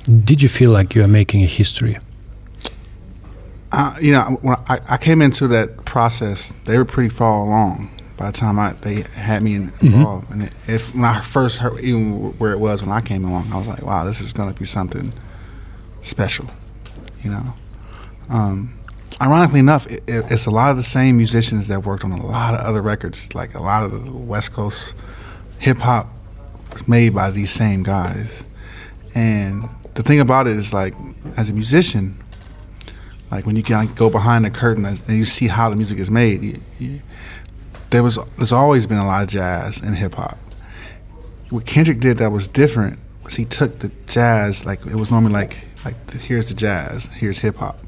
Did 0.09 0.41
you 0.41 0.49
feel 0.49 0.71
like 0.71 0.95
you 0.95 1.05
are 1.05 1.09
making 1.09 1.43
a 1.43 1.47
history? 1.47 1.99
I, 3.71 3.99
you 4.01 4.13
know, 4.13 4.39
when 4.41 4.57
I, 4.67 4.79
I 4.89 4.97
came 4.97 5.21
into 5.21 5.47
that 5.49 5.85
process, 5.85 6.49
they 6.65 6.79
were 6.79 6.87
pretty 6.87 7.11
far 7.11 7.45
along 7.45 7.91
by 8.17 8.31
the 8.31 8.33
time 8.33 8.59
I, 8.59 8.73
they 8.73 9.03
had 9.03 9.43
me 9.43 9.55
in- 9.57 9.73
involved. 9.83 10.31
And 10.33 10.45
if 10.67 10.95
when 10.95 11.05
I 11.05 11.21
first 11.21 11.59
heard, 11.59 11.79
even 11.81 12.39
where 12.39 12.53
it 12.53 12.59
was 12.59 12.83
when 12.83 12.91
I 12.91 13.01
came 13.01 13.25
along, 13.25 13.53
I 13.53 13.59
was 13.59 13.67
like, 13.67 13.83
wow, 13.83 14.05
this 14.05 14.21
is 14.21 14.33
going 14.33 14.53
to 14.53 14.59
be 14.59 14.65
something 14.65 15.13
special, 16.01 16.47
you 17.23 17.31
know. 17.31 17.55
Um, 18.31 18.79
ironically 19.21 19.61
enough, 19.61 19.87
it, 19.87 20.03
it, 20.09 20.25
it's 20.31 20.47
a 20.47 20.51
lot 20.51 20.71
of 20.71 20.77
the 20.77 20.83
same 20.83 21.19
musicians 21.19 21.69
that 21.69 21.85
worked 21.85 22.05
on 22.05 22.13
a 22.13 22.27
lot 22.27 22.55
of 22.55 22.61
other 22.61 22.81
records, 22.81 23.35
like 23.35 23.55
a 23.55 23.63
lot 23.63 23.85
of 23.85 24.07
the 24.07 24.13
West 24.13 24.53
Coast 24.53 24.95
hip 25.59 25.79
hop 25.79 26.09
was 26.73 26.89
made 26.89 27.15
by 27.15 27.31
these 27.31 27.51
same 27.51 27.83
guys. 27.83 28.45
And 29.15 29.69
the 29.99 30.05
thing 30.05 30.21
about 30.21 30.47
it 30.47 30.57
is 30.57 30.73
like, 30.73 30.95
as 31.37 31.51
a 31.51 31.53
musician, 31.53 32.17
like 33.33 33.47
when 33.47 33.57
you 33.57 33.65
can 33.65 33.85
like, 33.85 33.97
go 33.97 34.09
behind 34.09 34.45
the 34.45 34.51
curtain 34.51 34.85
and 34.85 35.03
you 35.09 35.25
see 35.25 35.49
how 35.49 35.69
the 35.71 35.75
music 35.75 35.99
is 35.99 36.09
made, 36.09 36.41
you, 36.45 36.55
you, 36.79 37.03
there 37.91 38.05
was 38.05 38.17
there's 38.37 38.53
always 38.53 38.87
been 38.87 38.99
a 38.99 39.05
lot 39.05 39.25
of 39.25 39.29
jazz 39.29 39.81
and 39.81 39.97
hip 39.97 40.15
hop. 40.15 40.39
What 41.51 41.67
Kendrick 41.67 41.99
did 41.99 42.19
that 42.19 42.31
was 42.31 42.47
different 42.47 43.01
was 43.25 43.35
he 43.35 43.45
took 43.45 43.81
the 43.81 43.91
jazz 44.07 44.65
like 44.65 44.87
it 44.87 44.95
was 44.95 45.11
normally 45.11 45.33
like 45.33 45.65
like 45.85 45.97
here's 46.13 46.49
the 46.49 46.55
jazz, 46.55 47.07
here's 47.07 47.41
hip 47.41 47.57
hop, 47.57 47.81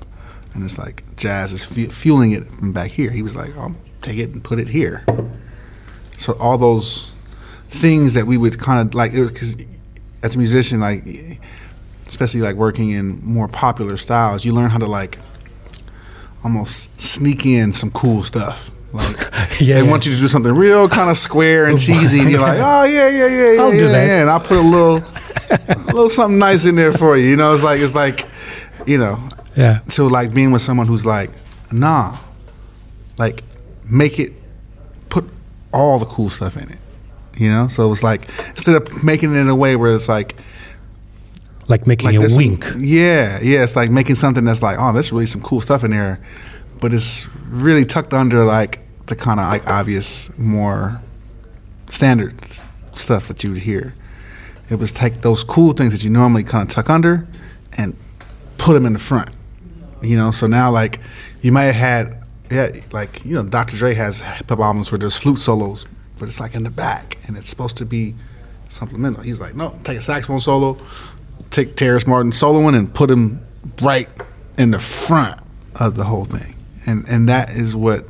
and 0.53 0.65
it's 0.65 0.79
like 0.79 1.05
jazz 1.15 1.53
is 1.53 1.65
fu- 1.65 1.93
fueling 1.93 2.33
it 2.33 2.43
from 2.45 2.73
back 2.73 2.91
here. 2.91 3.13
He 3.13 3.23
was 3.23 3.37
like, 3.37 3.51
oh, 3.55 3.77
take 4.03 4.19
it 4.19 4.31
and 4.31 4.43
put 4.43 4.59
it 4.59 4.67
here. 4.67 5.05
So 6.19 6.37
all 6.41 6.59
those 6.59 7.13
things 7.69 8.15
that 8.15 8.27
we 8.27 8.37
would 8.37 8.59
kind 8.59 8.81
of 8.81 8.97
like, 8.97 9.13
because 9.13 9.65
as 10.25 10.35
a 10.35 10.39
musician, 10.39 10.81
like 10.81 11.05
especially 12.21 12.43
like 12.43 12.55
working 12.57 12.91
in 12.91 13.19
more 13.25 13.49
popular 13.49 13.97
styles, 13.97 14.45
you 14.45 14.53
learn 14.53 14.69
how 14.69 14.77
to 14.77 14.87
like 14.87 15.19
almost 16.45 17.01
sneak 17.01 17.47
in 17.47 17.73
some 17.73 17.91
cool 17.93 18.23
stuff. 18.23 18.71
Like 18.93 19.17
Yeah, 19.61 19.77
they 19.77 19.83
yeah. 19.85 19.91
want 19.91 20.05
you 20.05 20.13
to 20.13 20.19
do 20.19 20.27
something 20.27 20.55
real 20.55 20.87
kind 20.89 21.09
of 21.11 21.17
square 21.17 21.67
and 21.67 21.79
cheesy, 21.87 22.21
and 22.21 22.31
you're 22.31 22.41
like, 22.41 22.59
oh 22.61 22.85
yeah, 22.85 23.09
yeah, 23.09 23.27
yeah, 23.27 23.53
yeah, 23.53 23.63
I'll 23.63 23.71
do 23.71 23.77
yeah, 23.79 23.87
that. 23.89 24.07
yeah, 24.07 24.21
and 24.21 24.29
I'll 24.31 24.41
put 24.41 24.59
a 24.59 24.61
little, 24.61 24.97
a 24.99 25.77
little 25.87 26.11
something 26.11 26.39
nice 26.39 26.67
in 26.67 26.75
there 26.77 26.93
for 26.93 27.17
you. 27.17 27.25
You 27.27 27.37
know, 27.37 27.55
it's 27.55 27.65
like 27.65 27.81
it's 27.81 27.95
like, 27.95 28.29
you 28.87 28.99
know, 28.99 29.19
Yeah. 29.57 29.81
so 29.89 30.07
like 30.07 30.35
being 30.35 30.53
with 30.53 30.61
someone 30.63 30.87
who's 30.89 31.07
like, 31.07 31.31
nah, 31.73 32.17
like 33.19 33.43
make 33.89 34.19
it, 34.19 34.33
put 35.09 35.25
all 35.73 35.99
the 35.99 36.07
cool 36.07 36.29
stuff 36.29 36.57
in 36.59 36.69
it. 36.71 36.79
You 37.39 37.51
know, 37.51 37.69
so 37.69 37.87
it 37.87 37.89
was 37.89 38.03
like 38.03 38.29
instead 38.51 38.75
of 38.77 39.03
making 39.05 39.35
it 39.35 39.39
in 39.39 39.49
a 39.49 39.57
way 39.57 39.75
where 39.77 39.95
it's 39.97 40.09
like 40.09 40.37
Like 41.71 41.87
making 41.87 42.07
like 42.07 42.17
a 42.17 42.19
there's 42.19 42.33
some- 42.35 42.39
wink. 42.39 42.65
yeah, 42.79 43.39
yeah. 43.43 43.63
It's 43.63 43.77
like 43.77 43.91
making 43.91 44.17
something 44.17 44.45
that's 44.45 44.61
like, 44.63 44.77
oh, 44.79 44.93
there's 44.93 45.13
really 45.13 45.27
some 45.27 45.41
cool 45.41 45.61
stuff 45.61 45.85
in 45.85 45.93
there, 45.93 46.21
but 46.81 46.93
it's 46.93 47.29
really 47.49 47.85
tucked 47.85 48.13
under 48.13 48.45
like 48.45 48.81
the 49.07 49.17
kind 49.17 49.41
of 49.41 49.49
like 49.49 49.67
obvious, 49.69 50.37
more 50.39 51.01
standard 51.89 52.35
stuff 52.95 53.29
that 53.29 53.43
you 53.45 53.51
would 53.51 53.61
hear. 53.63 53.95
It 54.69 54.79
was 54.79 54.93
take 54.93 55.23
those 55.23 55.43
cool 55.45 55.73
things 55.73 55.93
that 55.93 56.05
you 56.05 56.11
normally 56.11 56.45
kind 56.45 56.69
of 56.69 56.75
tuck 56.75 56.91
under 56.91 57.27
and 57.77 57.97
put 58.59 58.75
them 58.75 58.87
in 58.87 58.93
the 58.93 58.99
front. 58.99 59.31
You 60.03 60.17
know, 60.17 60.31
so 60.31 60.47
now 60.47 60.71
like 60.71 61.01
you 61.43 61.53
might 61.53 61.65
have 61.65 61.75
had, 61.75 62.25
yeah, 62.51 62.69
like 62.93 63.25
you 63.25 63.35
know, 63.35 63.43
Dr. 63.45 63.77
Dre 63.77 63.95
has 63.95 64.21
hip 64.21 64.49
hop 64.49 64.59
albums 64.61 64.91
where 64.91 64.99
there's 64.99 65.17
flute 65.17 65.39
solos, 65.39 65.87
but 66.19 66.27
it's 66.27 66.41
like 66.41 66.55
in 66.55 66.63
the 66.65 66.71
back 66.71 67.19
and 67.27 67.37
it's 67.37 67.49
supposed 67.49 67.77
to 67.79 67.85
be 67.87 68.15
supplemental. 68.69 69.23
He's 69.23 69.41
like, 69.41 69.55
no, 69.57 69.79
take 69.85 69.99
a 69.99 70.01
saxophone 70.01 70.41
solo, 70.41 70.77
take 71.51 71.77
Terrace 71.77 72.07
Martin 72.07 72.33
soloing 72.33 72.77
and 72.77 72.93
put 72.93 73.11
him 73.11 73.45
right 73.83 74.09
in 74.59 74.71
the 74.71 74.79
front 74.79 75.41
of 75.77 75.97
the 75.97 76.05
whole 76.05 76.25
thing. 76.25 76.57
And 76.87 77.07
and 77.09 77.29
that 77.29 77.51
is 77.51 77.77
what 77.77 78.05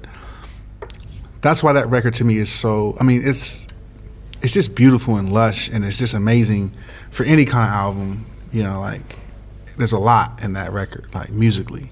that's 1.41 1.63
why 1.63 1.73
that 1.73 1.89
record 1.89 2.15
to 2.15 2.25
me 2.25 2.37
is 2.37 2.51
so 2.51 2.97
I 3.01 3.05
mean, 3.05 3.23
it's 3.25 3.67
it's 4.43 4.55
just 4.55 4.75
beautiful 4.75 5.17
and 5.17 5.33
lush 5.33 5.69
and 5.69 5.85
it's 5.85 5.99
just 5.99 6.15
amazing 6.15 6.73
for 7.11 7.25
any 7.25 7.45
kind 7.45 7.69
of 7.69 7.75
album, 7.75 8.25
you 8.53 8.63
know, 8.63 8.81
like 8.81 9.17
there's 9.77 9.93
a 9.93 9.99
lot 9.99 10.43
in 10.43 10.55
that 10.55 10.73
record, 10.73 11.07
like 11.15 11.31
musically. 11.31 11.91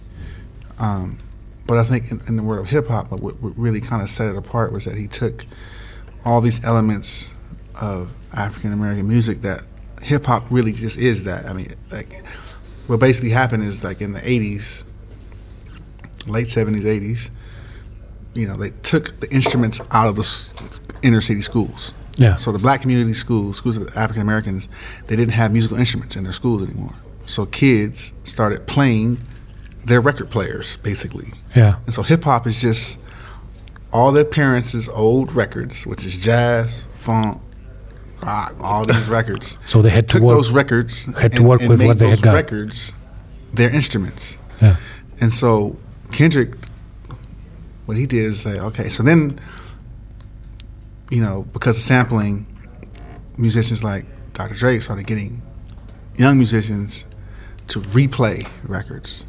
Um, 0.78 1.18
but 1.66 1.78
I 1.78 1.84
think 1.84 2.10
in, 2.10 2.20
in 2.28 2.36
the 2.36 2.42
world 2.42 2.60
of 2.60 2.66
hip 2.68 2.86
hop, 2.86 3.10
what, 3.10 3.20
what 3.42 3.56
really 3.58 3.80
kind 3.80 4.02
of 4.02 4.08
set 4.08 4.28
it 4.28 4.36
apart 4.36 4.72
was 4.72 4.84
that 4.84 4.96
he 4.96 5.06
took 5.06 5.44
all 6.24 6.40
these 6.40 6.64
elements 6.64 7.32
of 7.80 8.14
African 8.32 8.72
American 8.72 9.08
music 9.08 9.42
that 9.42 9.62
hip 10.02 10.24
hop 10.24 10.50
really 10.50 10.72
just 10.72 10.98
is 10.98 11.24
that. 11.24 11.46
I 11.46 11.52
mean, 11.52 11.72
like 11.90 12.24
what 12.86 13.00
basically 13.00 13.30
happened 13.30 13.64
is 13.64 13.82
like 13.84 14.00
in 14.00 14.12
the 14.12 14.20
'80s, 14.20 14.84
late 16.26 16.46
'70s, 16.46 16.82
'80s, 16.82 17.30
you 18.34 18.46
know, 18.46 18.56
they 18.56 18.70
took 18.82 19.18
the 19.20 19.30
instruments 19.32 19.80
out 19.90 20.08
of 20.08 20.16
the 20.16 20.98
inner 21.02 21.20
city 21.20 21.42
schools. 21.42 21.92
Yeah. 22.16 22.36
So 22.36 22.50
the 22.52 22.58
black 22.58 22.80
community 22.80 23.12
schools, 23.12 23.56
schools 23.56 23.76
of 23.76 23.88
African 23.96 24.22
Americans, 24.22 24.68
they 25.06 25.16
didn't 25.16 25.34
have 25.34 25.52
musical 25.52 25.76
instruments 25.76 26.16
in 26.16 26.24
their 26.24 26.32
schools 26.32 26.62
anymore. 26.62 26.94
So 27.26 27.46
kids 27.46 28.12
started 28.24 28.66
playing 28.66 29.18
their 29.84 30.00
record 30.00 30.30
players, 30.30 30.76
basically. 30.76 31.32
Yeah. 31.54 31.72
And 31.84 31.94
so 31.94 32.02
hip 32.02 32.24
hop 32.24 32.46
is 32.46 32.60
just 32.60 32.98
all 33.92 34.12
their 34.12 34.24
parents' 34.24 34.88
old 34.88 35.32
records, 35.32 35.86
which 35.86 36.04
is 36.04 36.22
jazz, 36.22 36.84
funk, 36.94 37.40
rock, 38.22 38.54
all 38.60 38.84
these 38.84 39.08
records. 39.08 39.58
So 39.64 39.82
they 39.82 39.90
had 39.90 40.08
to 40.08 40.14
took 40.14 40.22
work- 40.22 40.36
those 40.36 40.50
records 40.52 41.06
had 41.16 41.32
to 41.32 41.42
work 41.42 41.60
with 41.60 41.78
made 41.78 41.86
what 41.88 41.98
they 41.98 42.08
had 42.08 42.18
those 42.18 42.22
got. 42.24 42.34
records 42.34 42.92
their 43.54 43.70
instruments. 43.74 44.36
Yeah. 44.60 44.76
And 45.20 45.32
so 45.32 45.78
Kendrick, 46.12 46.54
what 47.86 47.96
he 47.96 48.06
did 48.06 48.24
is 48.24 48.40
say, 48.40 48.58
okay, 48.60 48.88
so 48.88 49.02
then, 49.02 49.38
you 51.10 51.20
know, 51.22 51.44
because 51.52 51.76
of 51.78 51.82
sampling, 51.82 52.46
musicians 53.36 53.82
like 53.82 54.04
Dr. 54.34 54.54
Dre 54.54 54.78
started 54.78 55.06
getting 55.06 55.42
young 56.16 56.36
musicians 56.36 57.04
to 57.68 57.78
replay 57.80 58.48
records. 58.64 59.24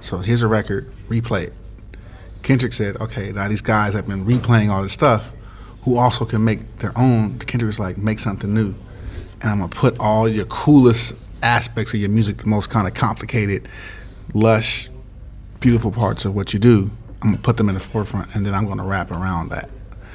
So 0.00 0.18
here's 0.18 0.42
a 0.42 0.48
record, 0.48 0.90
replay 1.08 1.44
it. 1.44 1.52
Kendrick 2.42 2.72
said, 2.72 2.96
okay, 2.96 3.30
now 3.32 3.46
these 3.48 3.60
guys 3.62 3.94
have 3.94 4.06
been 4.06 4.24
replaying 4.24 4.70
all 4.70 4.82
this 4.82 4.92
stuff 4.92 5.30
who 5.82 5.96
also 5.96 6.24
can 6.24 6.44
make 6.44 6.78
their 6.78 6.92
own. 6.96 7.38
Kendrick 7.38 7.66
was 7.66 7.78
like, 7.78 7.98
make 7.98 8.18
something 8.18 8.52
new. 8.52 8.74
And 9.40 9.50
I'm 9.50 9.68
to 9.68 9.76
put 9.76 9.96
all 9.98 10.28
your 10.28 10.44
coolest 10.46 11.16
aspects 11.42 11.92
of 11.94 12.00
your 12.00 12.10
music, 12.10 12.38
the 12.38 12.46
most 12.46 12.70
kind 12.70 12.86
of 12.86 12.94
complicated, 12.94 13.68
lush, 14.32 14.88
beautiful 15.60 15.90
parts 15.90 16.24
of 16.24 16.34
what 16.34 16.52
you 16.52 16.58
do, 16.58 16.90
I'm 17.22 17.34
to 17.34 17.40
put 17.40 17.56
them 17.56 17.68
in 17.68 17.74
the 17.74 17.80
forefront 17.80 18.34
and 18.34 18.44
then 18.44 18.54
I'm 18.54 18.66
to 18.78 18.82
wrap 18.82 19.10
around 19.10 19.50
that. 19.50 19.70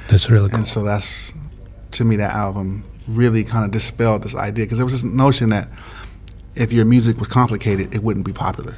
That's 0.08 0.30
really 0.30 0.48
cool. 0.48 0.58
And 0.58 0.68
so 0.68 0.82
that's, 0.82 1.32
to 1.92 2.04
me, 2.04 2.16
that 2.16 2.34
album 2.34 2.84
really 3.06 3.44
kind 3.44 3.64
of 3.64 3.70
dispelled 3.70 4.22
this 4.22 4.34
idea 4.34 4.64
because 4.64 4.78
there 4.78 4.84
was 4.84 4.92
this 4.92 5.04
notion 5.04 5.50
that 5.50 5.68
if 6.54 6.72
your 6.72 6.84
music 6.84 7.18
was 7.18 7.28
complicated, 7.28 7.94
it 7.94 8.02
wouldn't 8.02 8.26
be 8.26 8.32
popular. 8.32 8.76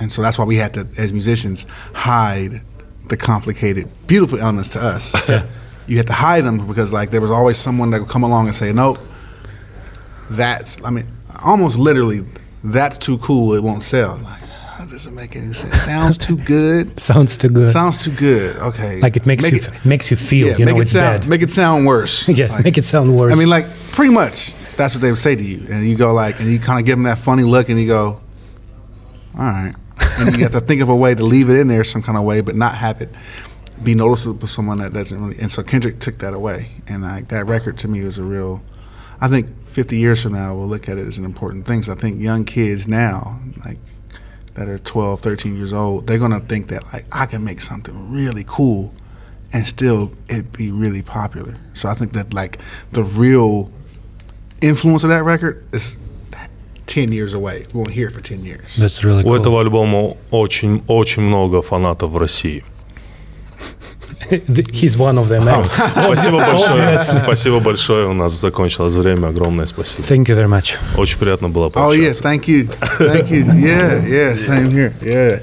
And 0.00 0.12
so 0.12 0.20
that's 0.20 0.38
why 0.38 0.44
we 0.44 0.56
had 0.56 0.74
to, 0.74 0.80
as 0.98 1.12
musicians, 1.12 1.64
hide 1.94 2.60
the 3.08 3.16
complicated, 3.16 3.88
beautiful 4.06 4.38
elements 4.38 4.70
to 4.70 4.80
us. 4.80 5.14
You 5.86 5.96
had 5.98 6.06
to 6.08 6.12
hide 6.12 6.44
them 6.44 6.66
because, 6.66 6.92
like, 6.92 7.10
there 7.10 7.20
was 7.20 7.30
always 7.30 7.56
someone 7.56 7.90
that 7.90 8.00
would 8.00 8.10
come 8.10 8.24
along 8.24 8.46
and 8.46 8.54
say, 8.54 8.72
"Nope, 8.72 8.98
that's." 10.30 10.82
I 10.84 10.90
mean, 10.90 11.06
almost 11.44 11.76
literally, 11.78 12.24
that's 12.64 12.98
too 12.98 13.18
cool. 13.18 13.54
It 13.54 13.62
won't 13.62 13.82
sell. 13.84 14.16
Like, 14.22 14.40
how 14.40 14.84
does 14.84 15.06
it 15.06 15.12
make 15.12 15.36
any 15.36 15.52
sense? 15.52 15.82
Sounds 15.82 16.18
too 16.18 16.36
good. 16.38 16.98
Sounds 17.12 17.36
too 17.38 17.48
good. 17.48 17.68
Sounds 17.70 18.04
too 18.04 18.10
good. 18.12 18.56
Okay. 18.56 19.00
like 19.00 19.16
it 19.16 19.26
makes 19.26 19.44
Make 19.44 19.52
you 19.54 19.58
it- 19.60 19.84
makes 19.84 20.10
you 20.10 20.16
feel. 20.16 20.48
yeah, 20.48 20.56
you 20.58 20.64
make 20.66 20.74
know 20.74 20.80
it 20.80 20.82
it's 20.82 20.92
sound 20.92 21.20
bad. 21.20 21.28
make 21.28 21.42
it 21.42 21.50
sound 21.50 21.86
worse. 21.86 22.28
yes, 22.42 22.54
Like, 22.54 22.64
make 22.64 22.78
it 22.78 22.84
sound 22.84 23.16
worse. 23.16 23.32
I 23.32 23.36
mean, 23.36 23.48
like 23.48 23.66
pretty 23.92 24.12
much 24.12 24.54
that's 24.76 24.94
what 24.94 25.02
they 25.02 25.10
would 25.10 25.18
say 25.18 25.34
to 25.36 25.42
you, 25.42 25.62
and 25.70 25.88
you 25.88 25.96
go 25.96 26.12
like, 26.12 26.40
and 26.40 26.50
you 26.50 26.58
kind 26.58 26.78
of 26.78 26.84
give 26.84 26.96
them 26.96 27.04
that 27.04 27.18
funny 27.18 27.44
look, 27.44 27.68
and 27.70 27.80
you 27.80 27.86
go, 27.86 28.20
"All 29.38 29.44
right," 29.44 29.72
and 30.18 30.36
you 30.36 30.42
have 30.42 30.52
to 30.52 30.60
think 30.60 30.82
of 30.82 30.88
a 30.90 30.96
way 30.96 31.14
to 31.14 31.22
leave 31.22 31.48
it 31.48 31.56
in 31.58 31.68
there 31.68 31.82
some 31.84 32.02
kind 32.02 32.18
of 32.18 32.24
way, 32.24 32.40
but 32.42 32.56
not 32.56 32.74
have 32.74 33.00
it 33.00 33.08
be 33.83 33.95
noticeable 33.95 34.39
to 34.39 34.47
someone 34.47 34.77
that 34.79 34.93
doesn't 34.93 35.19
really. 35.19 35.39
And 35.39 35.51
so 35.51 35.63
Kendrick 35.63 35.99
took 35.99 36.19
that 36.19 36.33
away, 36.33 36.69
and 36.87 37.03
like 37.03 37.29
that 37.29 37.45
record 37.45 37.77
to 37.79 37.87
me 37.87 38.01
was 38.03 38.17
a 38.17 38.23
real. 38.23 38.61
I 39.19 39.27
think 39.27 39.47
50 39.65 39.97
years 39.97 40.23
from 40.23 40.33
now, 40.33 40.55
we'll 40.55 40.67
look 40.67 40.89
at 40.89 40.97
it 40.97 41.07
as 41.07 41.17
an 41.17 41.25
important 41.25 41.65
thing. 41.65 41.83
So 41.83 41.91
I 41.91 41.95
think 41.95 42.19
young 42.19 42.43
kids 42.43 42.87
now, 42.87 43.39
like 43.65 43.77
that 44.55 44.67
are 44.67 44.79
12, 44.79 45.21
13 45.21 45.55
years 45.55 45.73
old, 45.73 46.07
they're 46.07 46.19
gonna 46.19 46.39
think 46.39 46.67
that 46.69 46.83
like 46.93 47.05
I 47.11 47.25
can 47.25 47.43
make 47.43 47.61
something 47.61 48.11
really 48.11 48.43
cool 48.47 48.93
and 49.53 49.65
still 49.65 50.11
it 50.27 50.51
be 50.51 50.71
really 50.71 51.01
popular. 51.01 51.57
So 51.73 51.87
I 51.89 51.93
think 51.93 52.13
that 52.13 52.33
like 52.33 52.59
the 52.91 53.03
real 53.03 53.71
influence 54.61 55.03
of 55.03 55.09
that 55.09 55.23
record 55.23 55.63
is 55.73 55.97
10 56.87 57.11
years 57.11 57.33
away. 57.33 57.65
We 57.73 57.79
won't 57.79 57.91
hear 57.91 58.07
it 58.07 58.11
for 58.13 58.21
10 58.21 58.43
years. 58.43 58.75
That's 58.75 59.03
really 59.03 59.23
У 59.23 59.27
cool. 59.27 59.35
этого 59.39 59.61
альбома 59.61 60.17
очень, 60.31 60.83
очень 60.87 61.21
много 61.21 61.61
фанатов 61.61 62.11
в 62.11 62.17
России. 62.17 62.63
He's 64.72 64.96
one 64.96 65.18
of 65.18 65.28
them. 65.28 65.46
eh? 65.48 65.64
Спасибо 66.04 66.38
большое. 66.38 66.98
Спасибо 67.24 67.60
большое. 67.60 68.06
У 68.08 68.12
нас 68.12 68.32
закончилось 68.40 68.94
время. 68.94 69.28
Огромное 69.28 69.66
спасибо. 69.66 70.02
Thank 70.06 70.26
you 70.28 70.36
very 70.36 70.48
much. 70.48 70.76
Очень 70.96 71.18
приятно 71.18 71.48
было 71.48 71.66
Oh 71.66 71.70
пообщаться. 71.70 72.00
yes, 72.00 72.20
thank 72.22 72.46
you. 72.48 72.68
Thank 72.98 73.30
you. 73.30 73.44
Yeah, 73.46 74.04
yeah, 74.06 74.36
same 74.36 74.70
here. 74.70 74.92
Yeah. 75.02 75.40